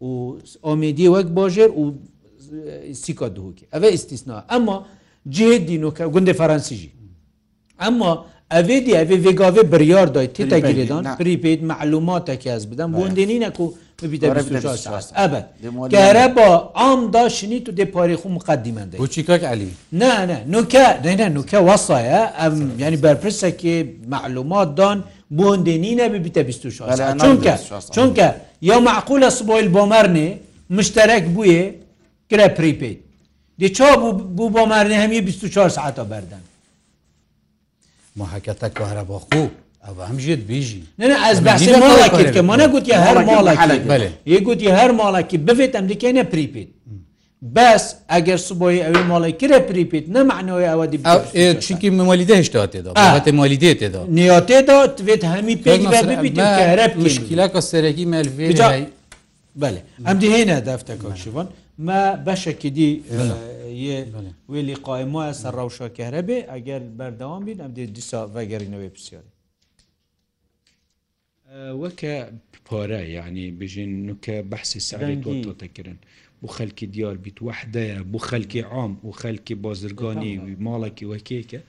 [0.04, 1.84] و ئۆمیدی وەک باژێر و
[3.02, 4.78] سیکا دووکی ئەوە استیسنا ئەمما
[5.30, 6.90] cihê dînoke gundê Fransîjî.
[7.86, 12.98] Emma evê diye evê vegavê biryar day tê te girêdan pripêd melumatekê ez bidem bu
[13.16, 14.22] dênîne ku ebed
[15.92, 20.38] Gere ba am da şinî tu dê parê xu miqedîmen de çîkak elî Ne ne
[20.50, 26.62] nuke neyne nuke wasa ye em yani berpirsekê melumat dan bu dênîne bibite bîst
[27.20, 27.54] çunke
[27.94, 30.32] çunke ya mequle siboyl bomerê
[30.68, 31.74] müşterek bûye
[32.30, 33.05] kire pripêd
[33.60, 33.88] دیچا
[34.36, 36.44] بوو بۆ مارنێ هەمی 24 ساعتە بەردەن
[38.18, 39.44] محەکەتە کارەباخۆ
[39.84, 45.72] ئەوە هەمژێت بیژی ئەس باسی ماڵەکە مانە گوتی هەر ماڵێ یە گوتی هەر ماڵێکی بفێت
[45.76, 46.68] ئەم دیکەێنە پریپیت
[47.56, 50.86] بەس ئەگەر سبۆی ئەوی ماڵی کرە پریپیت نەمانەوەی ئەوە
[51.64, 55.74] چکی مالیدە هشتا تێدا مالیدێ تێدا نیاتێدا توێت هەمی پێ
[57.06, 58.30] مشکیلە کە سەرەکی مەلێ
[60.08, 61.46] ئەم دیهێنە دەفتەکە شوان
[61.78, 62.90] ما بەشێکی دی
[64.50, 69.30] وێلی قایمایە سەر ڕەوشەکەرە بێ ئەگەر بەردەوام بین ئەم دێت دیسا ڤگەرینەوەی پرسیاری
[71.82, 72.14] وەکە
[72.66, 75.98] پارە یعنی بژین نوکە بەحسی سەری تۆتەکردن
[76.40, 80.34] بۆ خەلکی دیار بیت وحدەیە بۆ خەلکی عام و خەلکی بازرگانی
[80.66, 81.60] ماڵێکی وەکێکە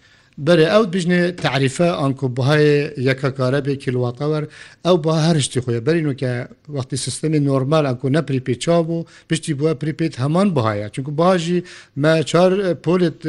[0.45, 2.67] بەێ ئەو بژنێ تعریفە ئەنکۆبهای
[3.09, 4.43] یەکەکارە بێ کیلوواتەوەەر
[4.85, 6.31] ئەو بە هەرشتی خۆیە بەرین وکە
[6.77, 11.59] وقتی سیستمی نۆرمال ئەکو نەپریپی چا بوو پشتی بووە پریپیت هەمان بهایە چونکو باژی
[12.01, 12.51] مە چار
[12.85, 13.19] پۆلت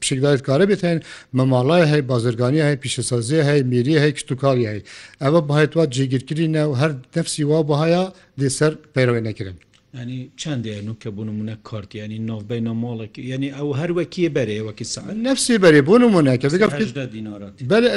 [0.00, 0.98] پشکدارێت کارە بێتین
[1.36, 4.82] مەماڵای هەی بازرگانی هەیە پیشەسازی هەیە میری هەیە کشتتوکاری هەیە
[5.24, 8.04] ئەوە بەهێتوات جێگیرکردینە و هەر دەفسی وا بەهایە
[8.40, 9.56] دێسەر پەیڕەوەی نەکردن.
[10.02, 15.80] ینی چندێن و کە بوونمونە کارتیانی نۆڤبی نەماڵێک ینی ئەو هەروەکیە بەرێوەکی سا نفسی بەرێ
[15.88, 16.46] بوونمونەکە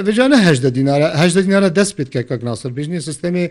[0.07, 3.45] بژانە هەدە دیینارەهدە دیینارە دەست پێت کە کەک ناسر بژنی سیستمی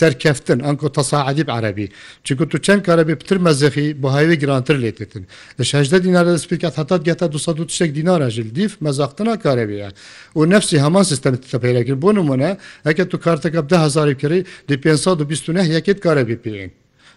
[0.00, 1.86] سەرکەفتن ئەنکۆ تەساعدیب عربی
[2.26, 5.22] چکو تو چەند کارەبی پتر مەزەخی بۆ هاوی گرانتر لێتتن
[5.58, 9.90] لەشدە دیینارە دەست پێکات هەتا گەتا 200 شک دیینارە ژل دیف مەزاختنا کارەبیە
[10.38, 12.50] و نفسی هەمان سیستمی تەپیرەکرد بوونمونە
[12.88, 16.70] ئەکە تو کارتەکە 10 هزار کری دی 529 یەکێت کارەبی پێین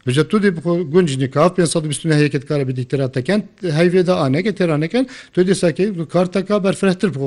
[0.08, 0.50] بژە تو دی
[0.94, 3.42] گونج نکاف 520 هەیەکت کارە بدی تراتەکەن
[3.78, 7.26] هەیێدا ئاانەکە تێرانەکەن تۆ دیساکەی کارتەکە بەرفرەتر بۆ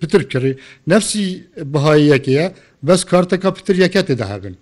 [0.00, 0.52] پتر کردی
[0.92, 1.26] نفسی
[1.72, 2.46] بەهاییەکەیە
[2.88, 4.54] بەس کارتەکە پتر یەکەتێ داهاگن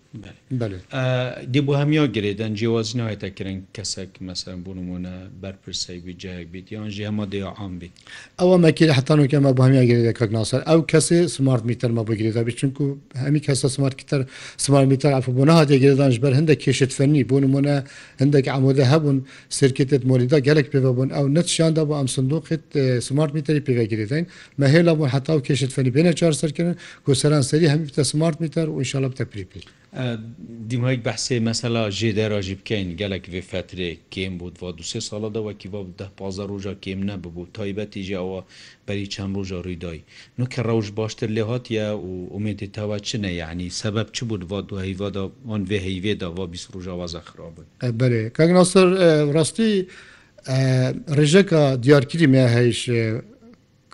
[1.52, 7.04] دی بۆ هەمیە گرێدەن جیوەز ناوێتە کرن کەسێک مەسەر بوونمونە بەرپرسی جایک بیت یان ژی
[7.10, 7.94] هەمە دێ عام بیت
[8.40, 12.84] ئەوە مەکی حتانکەمە بە هەمیە گرێدە کە ناسەر ئەو کەسێ سمارت میتەرمە بەگرێدا بچونکو
[13.24, 14.20] هەمی کەسە سمارتتر
[14.64, 17.76] سمار میتر ئەف بۆ نهات گرێدانش بەر هەندێک کێشت فەرنی بوونمونە
[18.20, 19.18] هەندێک ئامۆدە هەبوون
[19.58, 22.64] سرکێتت مۆلیدا گەلک پێبوون ئەو نەتشیاندا بۆ ئەم سندوقیت
[23.08, 24.24] سمارت میتری پێگرێدەین
[24.60, 28.66] مەهێلا بۆ حتا و کێشت فەنی بێنە چار سەرکردن گۆسەران سەری هەمی تە سمارت میتر
[28.70, 29.66] و ئینشاالله بتە پریپیل.
[30.70, 35.80] دیمهیک بەحسێ مەسەلا ژێ دەراژی بکەین گەلک وێ فترێ کێم بوو و دوێ ساڵەدەوەکی با
[36.00, 38.40] ده پازە ڕۆژە کێم نەببوو تایبەتیژی ئەوە
[38.86, 40.00] بەری چەند ڕۆژە ڕوویدای
[40.38, 44.74] نوکە ڕەوش باشتر لێ هااتە و ئومێتی تاوا چنە یعنی سبب چ بوو وا دو
[44.86, 47.66] هەیوادا ئەن وێ هەیوێدا وا بیست ڕژاوازە خراپن
[48.00, 48.86] بەێ کاگناسەر
[49.34, 49.70] ڕاستی
[51.16, 52.80] ڕێژەکە دیارکیری مێ هەیش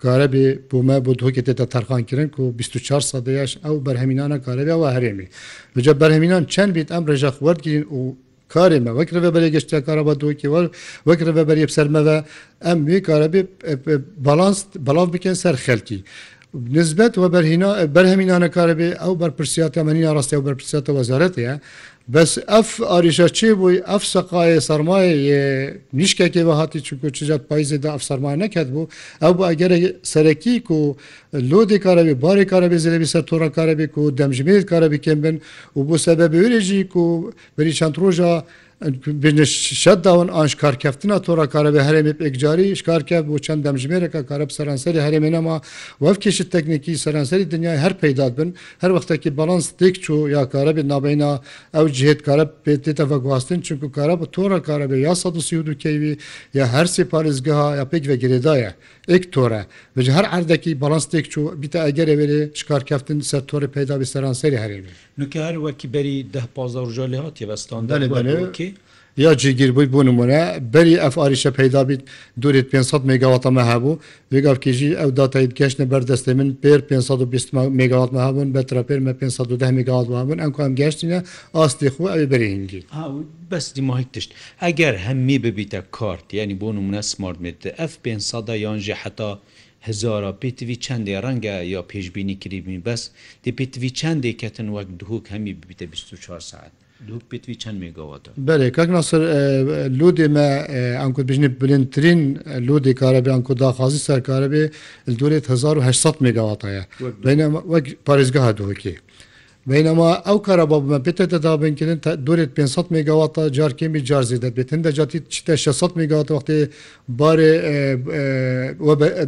[0.03, 5.27] کارەبێ بۆمە بۆ دۆکێت تێتە تەرخانکردن و 24 سەدەیەش ئەو بەرهەمینانە کارەبیەوە هەرێمی
[5.75, 8.01] بجە بەرهەمینان چەند بیت ئەم ڕێژە خوردگیرین و
[8.53, 10.61] کارێمە وەکرە بەری گەشتیا کارەوە دۆکیوە
[11.07, 12.17] وەکرە بەری بسەرمەوە
[12.65, 13.41] ئەم وێ کارەبێ
[14.25, 15.99] بەڵانس بەڵاو بکەن سەر خەلکی.
[16.77, 21.55] نسبت و بەرهینە بەرهەمینانە کارەبێ ئەو بەرپرسیاتە منینە ڕاستی و بەرپرسیاتە وەزارەتەیە
[22.13, 25.13] بەس ئەف ئاریشە چێ بووی ئەف سەقاە سەرمایە
[25.99, 28.91] نیشکێکی بە هاتی چکو چجات پایزیدا ئەف سەرما نەکرد بوو
[29.23, 29.71] ئەو بۆ ئەگەر
[30.13, 30.89] سەرەکی و
[31.51, 35.35] لۆدی کارەبی باری کارەبی زەرەبی سەر تۆڕە کارەبی و دەمژمێت کارەبی کێم بن
[35.77, 37.05] و بۆ سەبەبێژی و
[37.57, 38.33] بری چەند ڕۆژە
[39.45, 44.49] شad dawan an ji karkeftina tora karebe herêmê pêkcarî ji karkev û çend demjimêreka kareb
[44.51, 45.61] seranserî herêmê nema
[45.99, 50.87] wev kêşi teknikî seranserî dinyayê her peyda bin her wextekî balans têk çû ya karebê
[50.89, 51.41] nabeyna
[51.73, 56.17] ew cihêt kareb pêtê te vegwastin çünkü kareb tora karebe ya sadû keyvî
[56.53, 58.71] ya her sê parêzgeha ya pêk ve girêdaye
[59.07, 59.65] ek tore
[59.97, 63.99] ve ji her erdekî balans têk çû bîte egerê verê ji karkeftin ser torê peyda
[63.99, 64.87] bi seranserî herêmê
[65.17, 68.68] Nûker wekî berî deh pazar jolê hatiye vestan derê
[69.23, 70.41] یا جێگیر بوویت بۆ نمونە
[70.73, 72.01] بەری ئەفاریشە پیدا بیت
[72.41, 73.95] دوورێت 500 مگاواتەمە هەبوو
[74.31, 80.39] وێگاکیژی ئەو دااتیت گەشتە بەردەستی من پێر 520 مگاوات هەبوون بەترە پێرمە 510 مگاوات هەبوون
[80.43, 81.19] ئەم کوم گەشتینە
[81.55, 82.81] ئاستی خو ئەوی بەرهنگی
[83.51, 84.29] بەستی ماهیک تشت
[84.61, 89.31] ئەگەر هەممی ببیتە کارت ینی بۆ نمونە سمارتێت ئەف 500 یانژێ حتا
[89.87, 93.01] هزارا پێتوی چندێ ڕەنگە یا پێشببینی کریبین بەس
[93.43, 96.71] دی پێتوی چندێکەتن وەک دووک هەمی ببیتە 24 ساعت
[97.07, 99.21] دوو پێوی چەند مێگەوەتە بەێ کاک ناسەر
[99.99, 100.47] لودێمە
[101.01, 102.21] ئەکو بژنی بلندترین
[102.67, 104.63] لودی کارەبێ ئەکو داخوازی سەرکارەبێ
[105.19, 106.83] دورێت 1600 مێگاواتەیە
[107.71, 108.95] وەک پارێزگە هەدووەکی
[109.71, 115.91] بینما ئەو کارەبا بمە بێتە دابنکردن دورێت 500 مگاواتە جارکێمی جارزی دەبێتن دەجاتی چتە 600
[115.99, 116.57] مگاوات وقتی
[117.19, 117.51] بارێ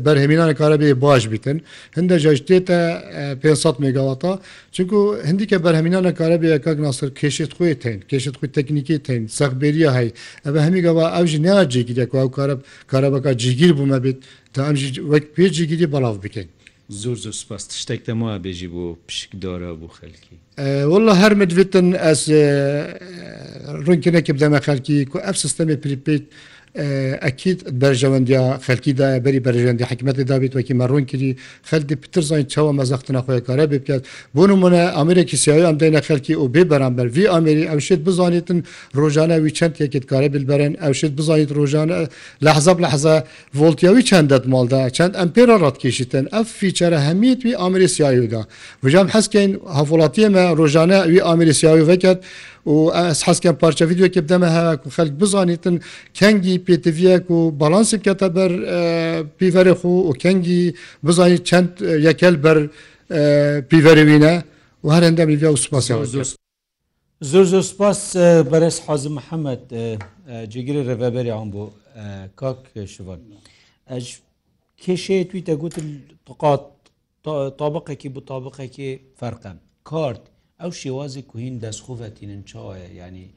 [0.05, 1.57] بەرهێمینان کارەبێ باش بیتن
[1.97, 2.77] هەندە جاشتێتە
[3.41, 4.31] 500 مگاواتە
[4.75, 4.97] چونکو
[5.29, 10.09] هەندیکە بەرهەمینانە کارەبێ کاک ناسر کێشت خوێ تین کێشت خوی تەکنیکی تین سەخبێریە هەی
[10.45, 12.55] ئەە هەمیگەوا ئەوژ نیا جێگیرێک ئەو کارە
[12.91, 14.19] کارەبەکە جیگیر بوومە بێت
[14.53, 16.49] تا ئەمژ وەک پێجیگیری بەڵاو بکەین
[17.01, 20.33] زۆر زۆر سپاس شتێکتە ما بێژی بۆ پشک دارا بوو خەلکی
[20.91, 22.21] والله هەرمەویتن ئەس
[23.85, 26.23] ڕوونکردێکی بدەمە خەلکی و ئەف سیستەمی پریپیت
[27.25, 31.31] ئەکییت بەرژەوەندیا خەلکیداە بەری بەرژەندی حکمەتی دابێت وەکی مەڕوون کردی
[31.69, 34.01] خەلدی پتر زانین چاوە مەزەختنە خۆی کارە بکات
[34.35, 38.59] بۆ نمونە ئەمریکی سیاوی ئەم دەینە خەلکی و بێ بەرامبەر وی ئەمری ئەوشێت بزانێتن
[38.99, 41.97] ڕۆژانە وی چەند یەکێت کارە بلبەرن ئەوشێت بزانیت ڕۆژانە
[42.45, 43.15] لە حەزب لە حەزە
[43.57, 48.41] ڤۆلتیاوی چەندەت ماڵدا چەند ئەمپێرە ڕاتکیشتن ئەف فیچەرە هەمیت وی ئامری سیاویدا
[48.83, 52.19] بژام حەسکەین هەفڵاتیمە ڕۆژانە وی ئامری سیاوی وەکات
[52.60, 52.71] و و
[53.27, 55.75] حەسکە پارچە یددیوکە بدەمە هەیە و خەک بزانیتن
[56.19, 58.51] کەنگی پێتڤەک و بەڵانسی کەتە بەر
[59.37, 60.61] پیڤەرێخ و کەنگی
[61.07, 61.71] بزانی چەند
[62.07, 62.57] یەکەل بەر
[63.69, 64.33] پیڤەروینە
[64.83, 65.93] و هەرندەمی بیا و سوپاسی.
[67.31, 67.99] زۆر زۆر سپاس
[68.51, 69.63] بەرەس حەزم محەممەد
[70.53, 71.63] جگیری ڕێبەری ئەم بۆ
[72.41, 72.61] کاک
[72.95, 73.21] شوان
[73.91, 74.05] ئەج
[74.83, 75.87] کێشەیە تویتە گوتم
[76.27, 76.63] تقات
[77.59, 79.57] تابقێکی بۆ تابقێکی فەرقەن
[79.89, 80.23] کارت
[80.61, 83.27] ئەو شێوازی کوهین دەستخوڤەتینن چاوایە ینی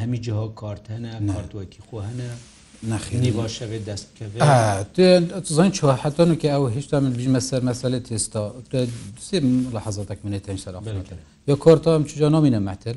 [0.00, 2.28] هەمی جها کارت هەنە نردوەکی خۆ هەنە
[2.90, 8.44] نخینی باشەوێت دەستکەزان چ حتانکە ئەو هێشتا من بژمە سەر مەسەلە تێستا
[9.74, 10.80] لە حەزاتەك منێت تەنج سەرا
[11.48, 12.96] یا کارتا ئەم چجا نامینە مەتر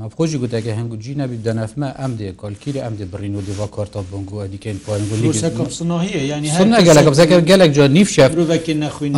[0.00, 3.98] مافخۆشی گوتەکە هەنگ جی نەبی دەنەفمە ئەم دێ کۆلکیری ئەم دێ بڕین و دیوا کارتە
[4.12, 9.12] بنگو ئەدیکەین پایگەلەکە گەلێک جا نیفشەفروەکی نەخوین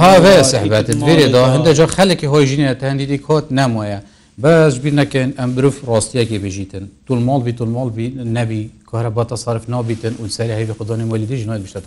[0.53, 3.99] سەحبەتت بێدا هەندەجا خەلێکی هۆی ژینە هەندیدی کۆت نامایە
[4.43, 8.07] بەش بیر نەکەن ئەم برف ڕاستیەکی بژیتن تول ماڵ بی تول ماڵ بی
[8.37, 11.83] نەبی کارە باتە صرف نابیتن اونسەری هەیوی خدانی وەلیدی ژنای بشتە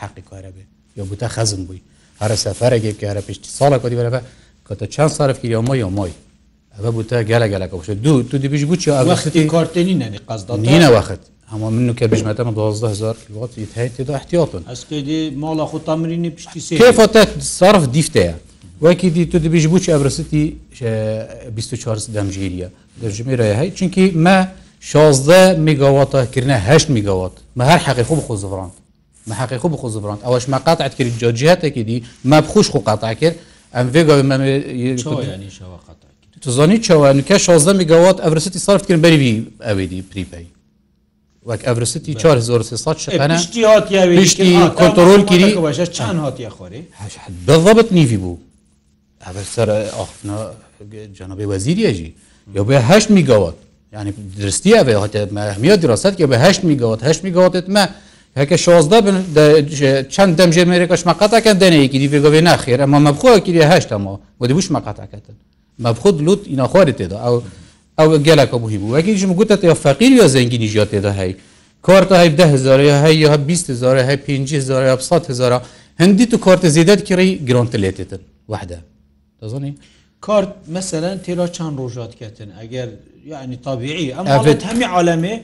[0.00, 0.64] حقی کارە بێ
[0.98, 1.80] یا بوتە خەزم بووی
[2.22, 4.20] هەرە سەفەرەگێک کە هەرە پێشتی ساڵە کۆدی بەرەبە
[4.68, 6.10] کە تا چەند صرف یا مای یا مای
[6.84, 11.92] ئەە بوتە گەلە گەلەکە دوو تو دیبیش بچی ئەختی کارتێنی نەنی قەزدانە وخت ئەمە من
[11.98, 17.22] کە بژمەتەمە 12000 کیلووات هیتدا احتیاتن ئەسکدی ماڵە خوتەمرینی پشتی سێفۆتە
[17.58, 18.36] صرف دیفتەیە
[18.84, 20.44] وەکی دی تو دیبیش بچی ئەبرستی
[21.56, 22.68] 24 دەمژیریە
[23.04, 24.46] دەژمێرە هەیە چونکی مە
[24.80, 28.72] 16 میگاواتەکردە هشت میگاوات مە هەر حقی خۆ بخۆ زڕاند
[29.30, 33.36] مە حقی خۆ بخۆ زبراند ئەوەش مەقاتعت کرد جۆجیهتێکی دی مە بخوش خۆ قاتع کرد
[33.74, 34.14] ئەم بێگا
[36.44, 40.46] تزانی چاوانکە 16 میگەوات ئەفرستی صرفکردن بەریوی ئەوێدی پریپی
[41.48, 42.96] وەک ئەفرستی 4300
[44.80, 45.52] کۆنتۆل گیری
[45.92, 46.86] چند هااتیا خۆری
[47.46, 48.36] بەضبط نیوی بوو
[49.22, 49.68] ئەسەر
[49.98, 50.38] ئاخنا
[51.18, 52.10] جەنەبی وەزیریەژی
[52.54, 53.54] یا بەهشت میگەوت
[53.92, 57.84] یعنی درستی هەهمیە دراست یا بەهشت میگەوت هەشت میگەوتت مە
[58.40, 59.16] هەکە 16 بن
[60.08, 65.36] چەند دەمژێ مێرەکەش مەقاتەکە دەنەیەکی دیگەوێ ناخێر ئەمە مەبخۆکی هەشتەمەوە بۆ دیبووش مەقاتەکەتن
[65.84, 67.34] مەبخود لوت ئیناخواری تێدا ئەو
[67.98, 71.32] ئەو گەلەکە بووی بوو وەکی ژم گوتە یا فەقیر یا زەنگینی ژات تێدا هەی
[71.86, 75.62] کارتە هەی ده هزار هەیە 20 هزار هەی 5 هزار 100 هزار
[76.00, 78.20] هەندی تو کارتە زیدت کڕی گرۆنتە لێتێتن
[78.52, 78.78] وحدە
[79.42, 79.72] دەزانی
[80.20, 82.88] کارت مثلەن تێرا چند ڕۆژات کەتن ئەگەر
[83.32, 84.26] یعنی تابیعی ئەم
[84.66, 85.34] هەمی عالمێ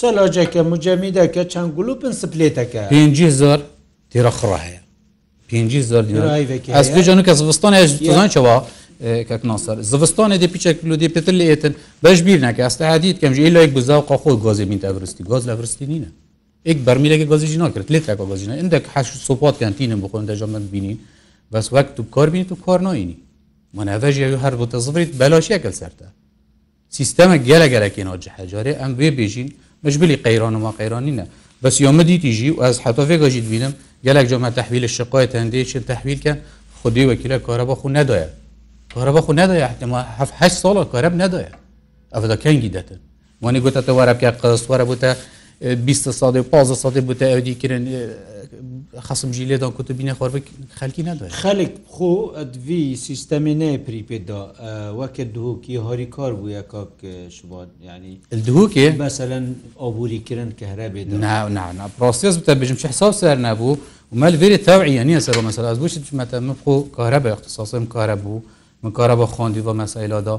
[0.00, 3.58] سەلاجەکە مجەمیدەکە چەند گلوپن سپلێتەکە 5 هزار
[4.12, 4.80] تێرە خڕ هەیە
[5.50, 6.02] 5 هزار
[6.82, 8.62] دیژان کەس بستان چەوە
[9.00, 11.72] کەکناسەر زستانێ دی پیچەکلودی پتر لە ئێتن
[12.04, 15.42] بەش بیر نکە ئەستا هادیت کەم ژی لایک بزا و قاخۆ گازی مین تەگرستی گاز
[15.48, 16.08] لە فرستی نینە
[16.70, 20.98] یک برمیرەگە گازیژی ناکرد لێت تاکە گازیینە ئەندێک حش سوپات کەنتینم بخۆن دەژەمە بینین
[21.52, 23.16] بەس وەک تو کاربین تو کار نینی
[23.76, 26.06] منەڤژی هەر بۆ تەزڕیت بەلاشیەکە سەرتە
[26.96, 29.48] سیستەمە گەلە گەلەکە ناجه حجارێ ئەم بێ بێژین
[29.84, 31.26] مشبلی قەیران و ما قەیرانینە
[31.62, 33.72] بەس یۆمە دیتیژی و ئەس حتۆفێ گەژیت بینم
[34.06, 36.32] گەلک جامە تحویل شقای تەندێ چ تحویل کە
[36.82, 38.28] خودی وەکیلە کارە بەخو نەدایە
[38.94, 39.68] کارەبەخ نەدایە
[40.40, 41.52] هە ساڵە کارەب نەدایە
[42.14, 42.98] ئەە دەکەنگی دەتن
[43.44, 45.10] وانی گوتە وەرە پیا قسوەرە بوتە
[45.60, 47.84] 20 ساڵی پ ساڵی بوتە ئەودی کردن
[49.06, 50.24] خسم ژی لێدا کوتە بینە خۆ
[50.80, 54.40] خەلکی نادوێت خەلێک خۆ ئەدوی سیستەمی نەیە پریپێدا
[54.98, 56.92] وەکە دووکی هۆریکار بووە کاک
[57.36, 58.14] شبات ینی
[58.46, 59.44] دووکێ بەسەلەن
[59.82, 61.06] ئابووریکردن کە هەرا بێت
[61.98, 63.72] پرۆسیس بتە بژم حساب سەر نەبوو
[64.12, 68.38] ومەل وێری تاوعی نیە سەر مەسەلاز بووشت مەتە من خۆ کارە بە اقتصاسم کارە بوو.
[68.82, 70.34] من کارە بە خوندی بە مەسایلادا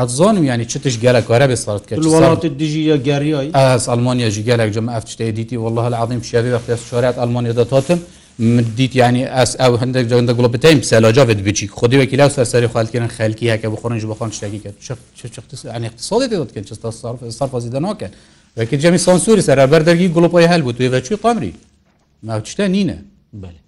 [0.00, 4.90] ئەزانم ینی چتش گەلە کارە بێسارت کرد وڵاتی دژی گەریایی ئەس ئەلمانیا ژ گەلێک جمە
[4.96, 7.98] ئەفتشتی دیتی والله لە عظیم شوی وقت شارات ئەلمانیا دەتاتم
[8.78, 12.68] دیت ینی ئەس ئەو هەندێک جگەندە گوڵ بتەیم سەلاجا بێت بچی خودی وەکی لە سەرسەری
[12.74, 14.60] خالکردن خەلکی هەکە بخۆن ژ بخۆن شتێکی
[15.38, 16.90] اقتصادی دەکەن چستا
[17.40, 18.12] سەرفازی دەناکەن
[18.58, 21.52] وەکی جەمی سانسوری سەر بەردەرگی گوڵپۆی هەل بوو توی بەچوی قامری
[22.28, 22.96] ماوتشتە نینە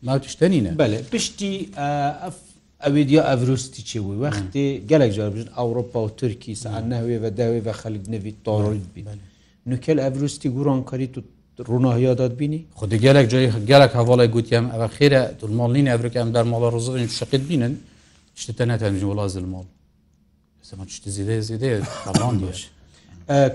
[0.08, 1.54] ماوتشتە نینە بەێ پشتی
[2.24, 2.34] ئەف
[2.84, 7.60] ئەوێ دیە ئەڤروستی چی بووی وەختی گەلێک جاربژن ئەوروپا و تورکی سان نەوێ بە داوێ
[7.66, 9.08] بە خەلک نەوی تۆڕیت بین
[9.70, 11.20] نوکل ئەڤروستی گوڕانکاری تو
[11.68, 17.42] ڕووناهیادات بینی خودی گەلێک جای گەلک هەواڵی گوتیم ئەوە خێرە دڵماڵین ئەفریکام دەرماڵە ڕزین شقت
[17.50, 17.74] بینن
[18.42, 19.66] شتە نەتەنجی وڵا زلماڵ
[20.96, 21.78] شت زیدە زیدەیە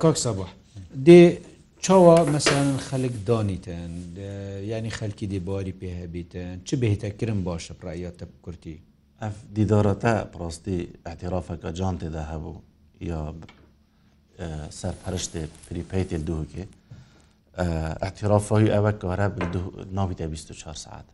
[0.04, 0.50] کاک سەبح
[1.08, 1.22] دێ
[1.86, 3.92] چاوە مەسانن خەلک دانیتن
[4.72, 8.76] ینی خەلکی دیباری پێهبیتن چ بهێتە کرم باشە پرایەتە کورتی
[9.24, 10.78] ئەف دیدارەتە پڕاستی
[11.08, 12.56] ئەتیرافەکە جان تێدا هەبوو
[13.10, 13.22] یا
[14.80, 16.64] سەر پەرشتێ پریپیت دووکێ
[18.04, 19.26] ئەتیرافەوی ئەوە کارە
[19.98, 21.06] نابیتە 24 ساعت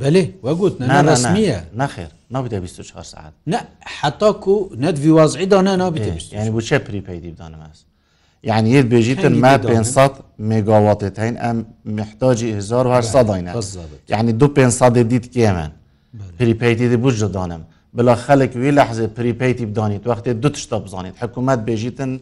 [0.00, 0.74] بەێ وەگوت
[1.08, 3.60] ڕسمیە نەخێر نابیتە 24 ساعت نه
[4.00, 7.80] حتاکو نەتوی وازعیدانە نابیت یعنی بچە پریپیدی بدانمەست
[8.42, 15.70] يعني يد بيجيتن ما بينصات ميجاواتتين ام محتاجي 1800 يعني دو بينصات ديت كيمن
[16.38, 17.62] پریپیتی دی بوش دانم
[17.96, 22.20] بلا خلک وی لحظه پریپیتی بدانید وقتی دو تشتا بزانید حکومت بیجیتن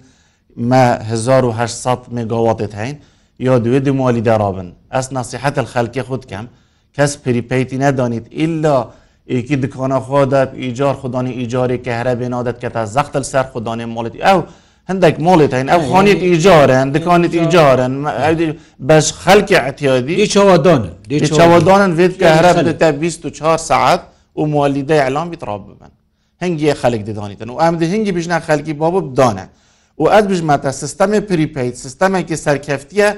[0.56, 2.96] ما 1800 مگاواتت هین
[3.38, 6.46] یا دوی دو مالی درابن از نصیحت الخلقی خود کم
[6.92, 8.88] کس پریپیتی ندانید الا
[9.26, 14.16] یکی دکانه خود ایجار خودانی ایجاری که هره بینادت که تا زخت سر خودانی مالت
[14.20, 14.42] او
[14.90, 17.92] هەندێک مۆڵێت هەین ئەو خۆنیت ئیجارن دکانیت ئیجارن
[18.88, 20.90] بەش خەلکی ئەتیادی چاوادانن
[21.38, 24.00] چاوادانن وێت کە هەرە دەتە 24 ساعت
[24.36, 25.92] و موالیدە ئەلام بیتراب ببن
[26.42, 29.44] هەنگی خەلک دەدانیتن و ئەم هەنگی بژنا خەلکی باب بدانە
[29.98, 33.08] و ئەت بژمەتە سیستەمی پریپیت سیستەمێکی سەرکەفتیە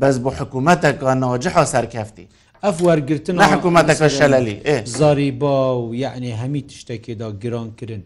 [0.00, 2.26] بەس بۆ حکوومەتەکە ناجحە سەرکەفتی.
[2.64, 4.56] ئەف وەرگتن حکوومەتەکە شەلەلی
[4.98, 8.02] زاری با و یعنی هەمی تشتێکێدا گرانکردن.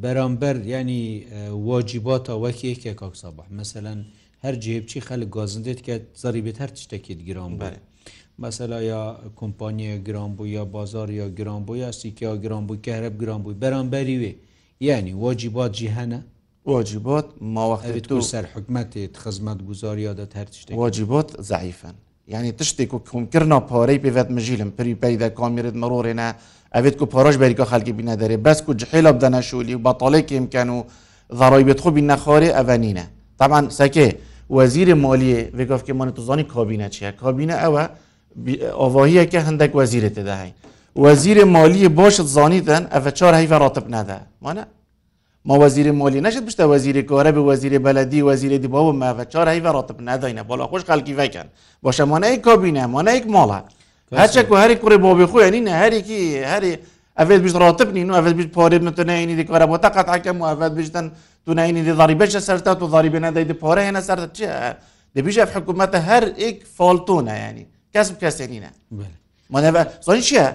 [0.00, 1.02] بەرامبەر ینی
[1.68, 3.98] واجیباتە وەکیەکێک کاکسابح مثلەن
[4.44, 7.72] هەر جێبچی خەلک گازندێت کە زەری بێت هەر تشتێکیت گران بێ
[8.42, 9.02] مەسەلا یا
[9.38, 14.32] کۆمپانیە گرانبوو یا بازار یا گرانبوو یا سیکیا گرانبوو کەرب گرانبوو بەرامبەری وێ
[14.88, 16.20] یعنی واجیبات جیهەنە
[16.72, 21.96] واجیبات ماوەخت تۆ سەر حکومەتێت خزمەت گوزاریادەت هەر تشتێک واجیبات زعیفن
[22.32, 26.28] یعنی تشتێک و کۆمکردنا پارەی پێوێت مژیلم پری پەیدا کامیرت مەڕۆڕێنە
[26.74, 30.80] ئەوێت کو پۆڕۆژ بەریکە خەکی بینە دەرێ بەس و جحیلە بدەنەشولی و بەتەڵێکی ئمکەن و
[31.38, 33.04] ضڕۆی بێت خۆبی نەخۆری ئەڤەنینە
[33.38, 34.08] تامان سەکێ
[34.56, 37.82] وەزیری مۆلیێ ێگفتکی من توزانی کۆبینە چیە کۆبینە ئەوە
[38.80, 40.54] ئۆڤۆهیەکە هەندێک وەزیرێت تداهین
[41.04, 44.64] وەزیری مۆلیە بۆشت زانیتەن ئەفە چۆر هەیڤە ڕاتب نادا مانە
[45.48, 49.70] ما وەزیری مۆلی نەشت بشتە وەزیری کۆرە بە وەزیری بەلدی وەزیری دیبەوە مەڤە چۆر هەیڤە
[49.76, 51.46] ڕاتب ناداینە بۆڵە خۆش خەکی ڤەکەن
[51.84, 53.60] بۆشە مۆنەیە کۆبینە مۆنەیەک مۆڵە
[54.18, 56.20] هەچێک و هەری کوڕی بۆ بخۆێنین هەرێکی
[56.52, 56.72] هەری
[57.18, 61.06] ئەێت بش ڕاتبنی و ئەێت بیت پارێ متونینی دیکارە بۆ تاقات حکەم و ئەێت بشتن
[61.46, 64.38] تونینی دیضاری بەشە سەرتا و ضاری بێنەدەی دپارە هێنە سەر چ
[65.16, 68.70] دەبیژە حکوومەتە هەر ئێک فالتۆنە ینی کەسب کەسێنینە
[70.06, 70.46] زۆن چیە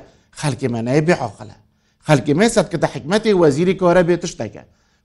[0.42, 1.58] خەکی منەیە بێحاخەلە
[2.08, 4.64] خەکی من سەد کە حکمەتی وەزیری کارە بێ تشتەکە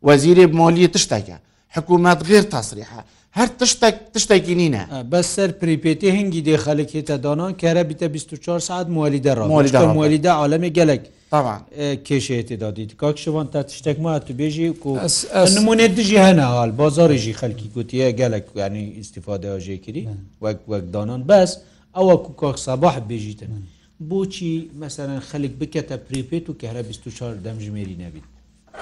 [0.08, 1.36] وەزیری مالیە تشتەکە
[1.74, 3.00] حکوومەت غیر تاسریحە
[3.38, 9.34] هەر تشتێک تشتێکی نینە بە سەر پریپێتی هەنگی دێخەلێکێتە دانان کەرە بیتە 24 ساعت مالیدا
[9.96, 11.00] مالیدا عالمی گەلک
[12.06, 14.94] کێشێتێدا دیت کاک شوان تا تشتێک ما تو بێژی و
[15.56, 20.02] نمونێ دژی هەناال بازارێژی خەلکی گوتیە گەلک ینی استیفادەژێکری
[20.44, 21.50] وەک وەک دانان بەس
[21.96, 23.52] ئەوە کو کاک سەباح بێژیتن
[24.10, 28.26] بۆچی مەسەرەن خەلک بکەتە پریپێت و کەرە 24 دەمژمێری نەبیت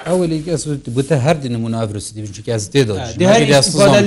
[0.06, 0.66] Evvelî ez
[0.96, 2.82] bute her din münavrusi dibin çünkü ez dê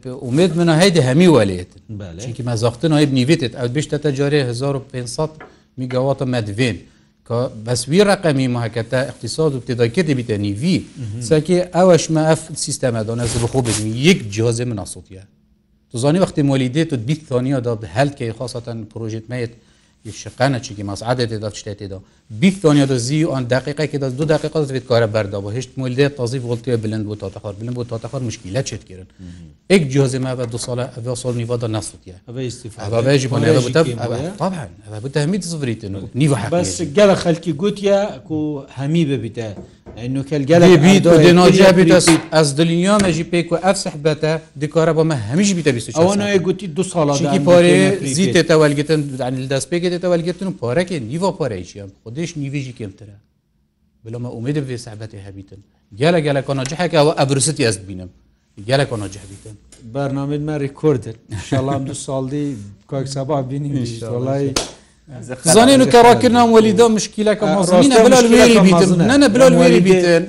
[0.05, 1.83] umêd min heydê hemî weliyetin
[2.25, 5.29] Çünkî me zaxtin ayb nîvetit ew bişte te carê 1500
[5.77, 6.77] migawata medvên
[7.25, 10.83] ka bes wî reqemî mehekete iqtisad û tedakê dibite nîvî
[11.23, 15.23] Sekê ew eş me ev sisteme dan ez bixo bin yek cihazê min asotiye.
[15.93, 19.51] Tu zanî wextê molîdê tu bît saniya da helkeyê xasatan projet meyet
[20.07, 21.99] شقانە چکی مەسعادێتی دەف شتێتیدا
[22.41, 26.71] بیکتۆنیا دەزی ئەن دقیقەیەکی دەست دو دقیقا دەبێت کارە بەردا بۆ هشت مولدێ تازی وڵتێ
[26.85, 29.07] بلند بۆ تاتەخار بلند بۆ تاتەخار مشکیلە چێتگیرن
[29.71, 32.17] ئێک جۆزێمە بە دو ساڵە ئەە ساڵ نیوادا نسوتە
[33.07, 33.49] بەژیبانێ
[35.05, 36.37] بتەمیت زفریتن نیوە
[36.97, 38.39] گەلە خەلکی گوتیا کو
[38.79, 39.49] هەمی ببیتە.
[40.01, 47.77] ئەس دلیۆمەژی پێک و ئەف سەحبەتە دیکارە بۆمە هەمیش بیتە ئەوەیە گوتی دو ساڵکی پارێ
[48.17, 49.01] زیتێتە وەلگتن
[49.53, 53.17] دەست پێکێتێتە وەلگتن و پارەکە نیڤ پارێکیان خودش نیویژی کمترە
[54.05, 55.61] بلمە ئومێدە بێ سەحبەتی هەبیتن
[56.01, 58.11] گەلە گەلە کۆناجحەکەەوە ئەبرستی ئەست بینم
[58.69, 59.55] گەلە کۆناجحبیتن
[59.95, 61.17] بەرنامێت مە ڕیکۆردن
[61.49, 62.47] شەڵام دو ساڵی
[62.91, 63.71] کاک سەبا بینی
[64.01, 64.49] وڵی.
[65.55, 67.45] زانین و کەڕاکردنام وەلیدا مشکیلەکە
[69.21, 70.23] نە بلوێری بیتن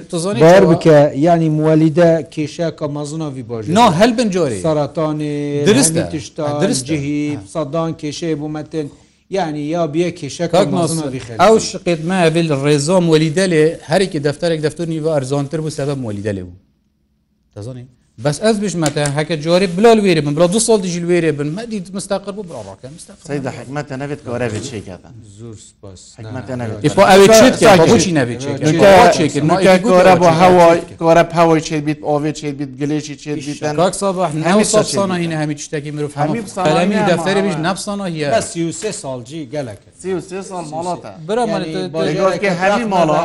[0.44, 5.36] بار بکە ینی موالیدە کێشەکە مەزناوی باش نا هەلبن جۆری سەرانێ
[5.70, 8.86] درستە تشتا درستجیهی سەدان کێشەیە بوومەتن.
[9.38, 10.62] یعنی یا بە کێشەکە
[11.44, 16.58] ئەو شقێت مابل ڕێزۆم وەلیدەلێ هەرێکی دەفتەرێک دەفتور نیوە ئەرزانتر بوو سەبە مۆلیدەلێ بوو
[17.56, 17.88] دەزانین
[18.26, 21.80] بەس ئەس بژمەتە هەکە جۆری بلال وێرە بن بڵ دو ساڵ دیژل وێرە بن مەدی
[21.98, 25.10] مستاقر بۆ بڕاکە مستدا حکمەتە نەبێت گەورەێت شێکاتە
[28.68, 35.38] زۆر گۆرە بۆ هەوای گۆرە پاوەی چێت بیت ئۆێ چێت بیت گلێکی چێت بیتسانە هینە
[35.42, 36.12] هەمی شتێکی مرۆڤ
[36.82, 38.06] هەمی دەفتەرە بیش نەفسانە
[38.36, 43.24] هە سیوسێ ساڵجی گەلەکە سیوسێ ساڵ ماڵاتە برەمەکە هەمی ماڵە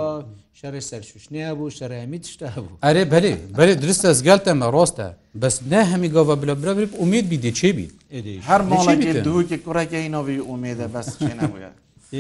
[0.59, 5.07] شەڕێ سەرشوشنەیە بوو شەرهەمی تشتا هەبوو ئەرێ بەێ بەێ درستە ئەزگەلتەمە ڕۆستە
[5.41, 7.91] بەس نە هەمی گەوە بلە برەبر ئومید بیدێ چێ بیت
[8.49, 8.61] هەر
[9.28, 11.07] دووکی کوڕێکی نۆوی ئومێدە بەس
[11.39, 11.72] نەبووە.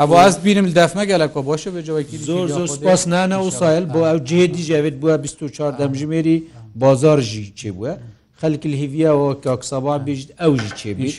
[0.00, 4.96] ئەواز بینم دافمەگەلەکە بۆشە بەجەوەکی زۆر زۆر سپاس نانە و سایل بۆ ئەو جێ دیژەوێت
[5.00, 6.42] بووە 24 دەمژمێری
[6.82, 7.92] بازار ژی چێ بووە
[8.42, 11.10] خەلکی هیڤیەوە کاکسەبا بیشت ئەوژی چێبی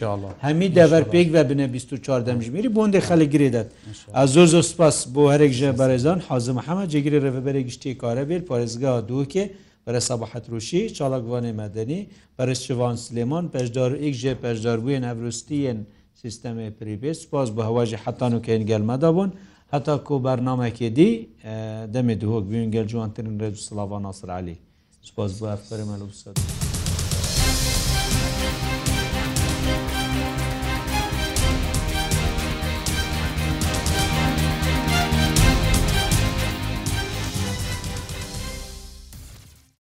[0.46, 3.68] هەمی دەبەر پێک بە بنە 24 دەمژمیری بۆندێ خەلک گرێدات
[4.16, 8.92] ئەزۆ زۆ سپاس بۆ هەرێک ژە بەرێزان حەزم حەمە جێگیری ڕێبەرێک گشتی کارە بێت پارێزگا
[9.10, 9.46] دووکێ
[9.86, 12.02] بەرە سەبحەت روشی چاڵکوانێ مەدەنی
[12.38, 15.80] بەرزشوان سلێمان پێشدار ئیک ژێ پێشدار بووە ئەڤروستیەن
[16.22, 19.32] سیستەمی پریبێ سپاس بە هەواژی حتان و کەین گەلمەدا بوون
[19.74, 21.12] هەتا کۆ بەرنمەکێ دی
[21.94, 24.56] دەمێ دوهۆک بوین گەل جوانترین ڕێ سلاوان ناسرعالی
[25.10, 26.67] سپاس بە فەرمەلوسەدا.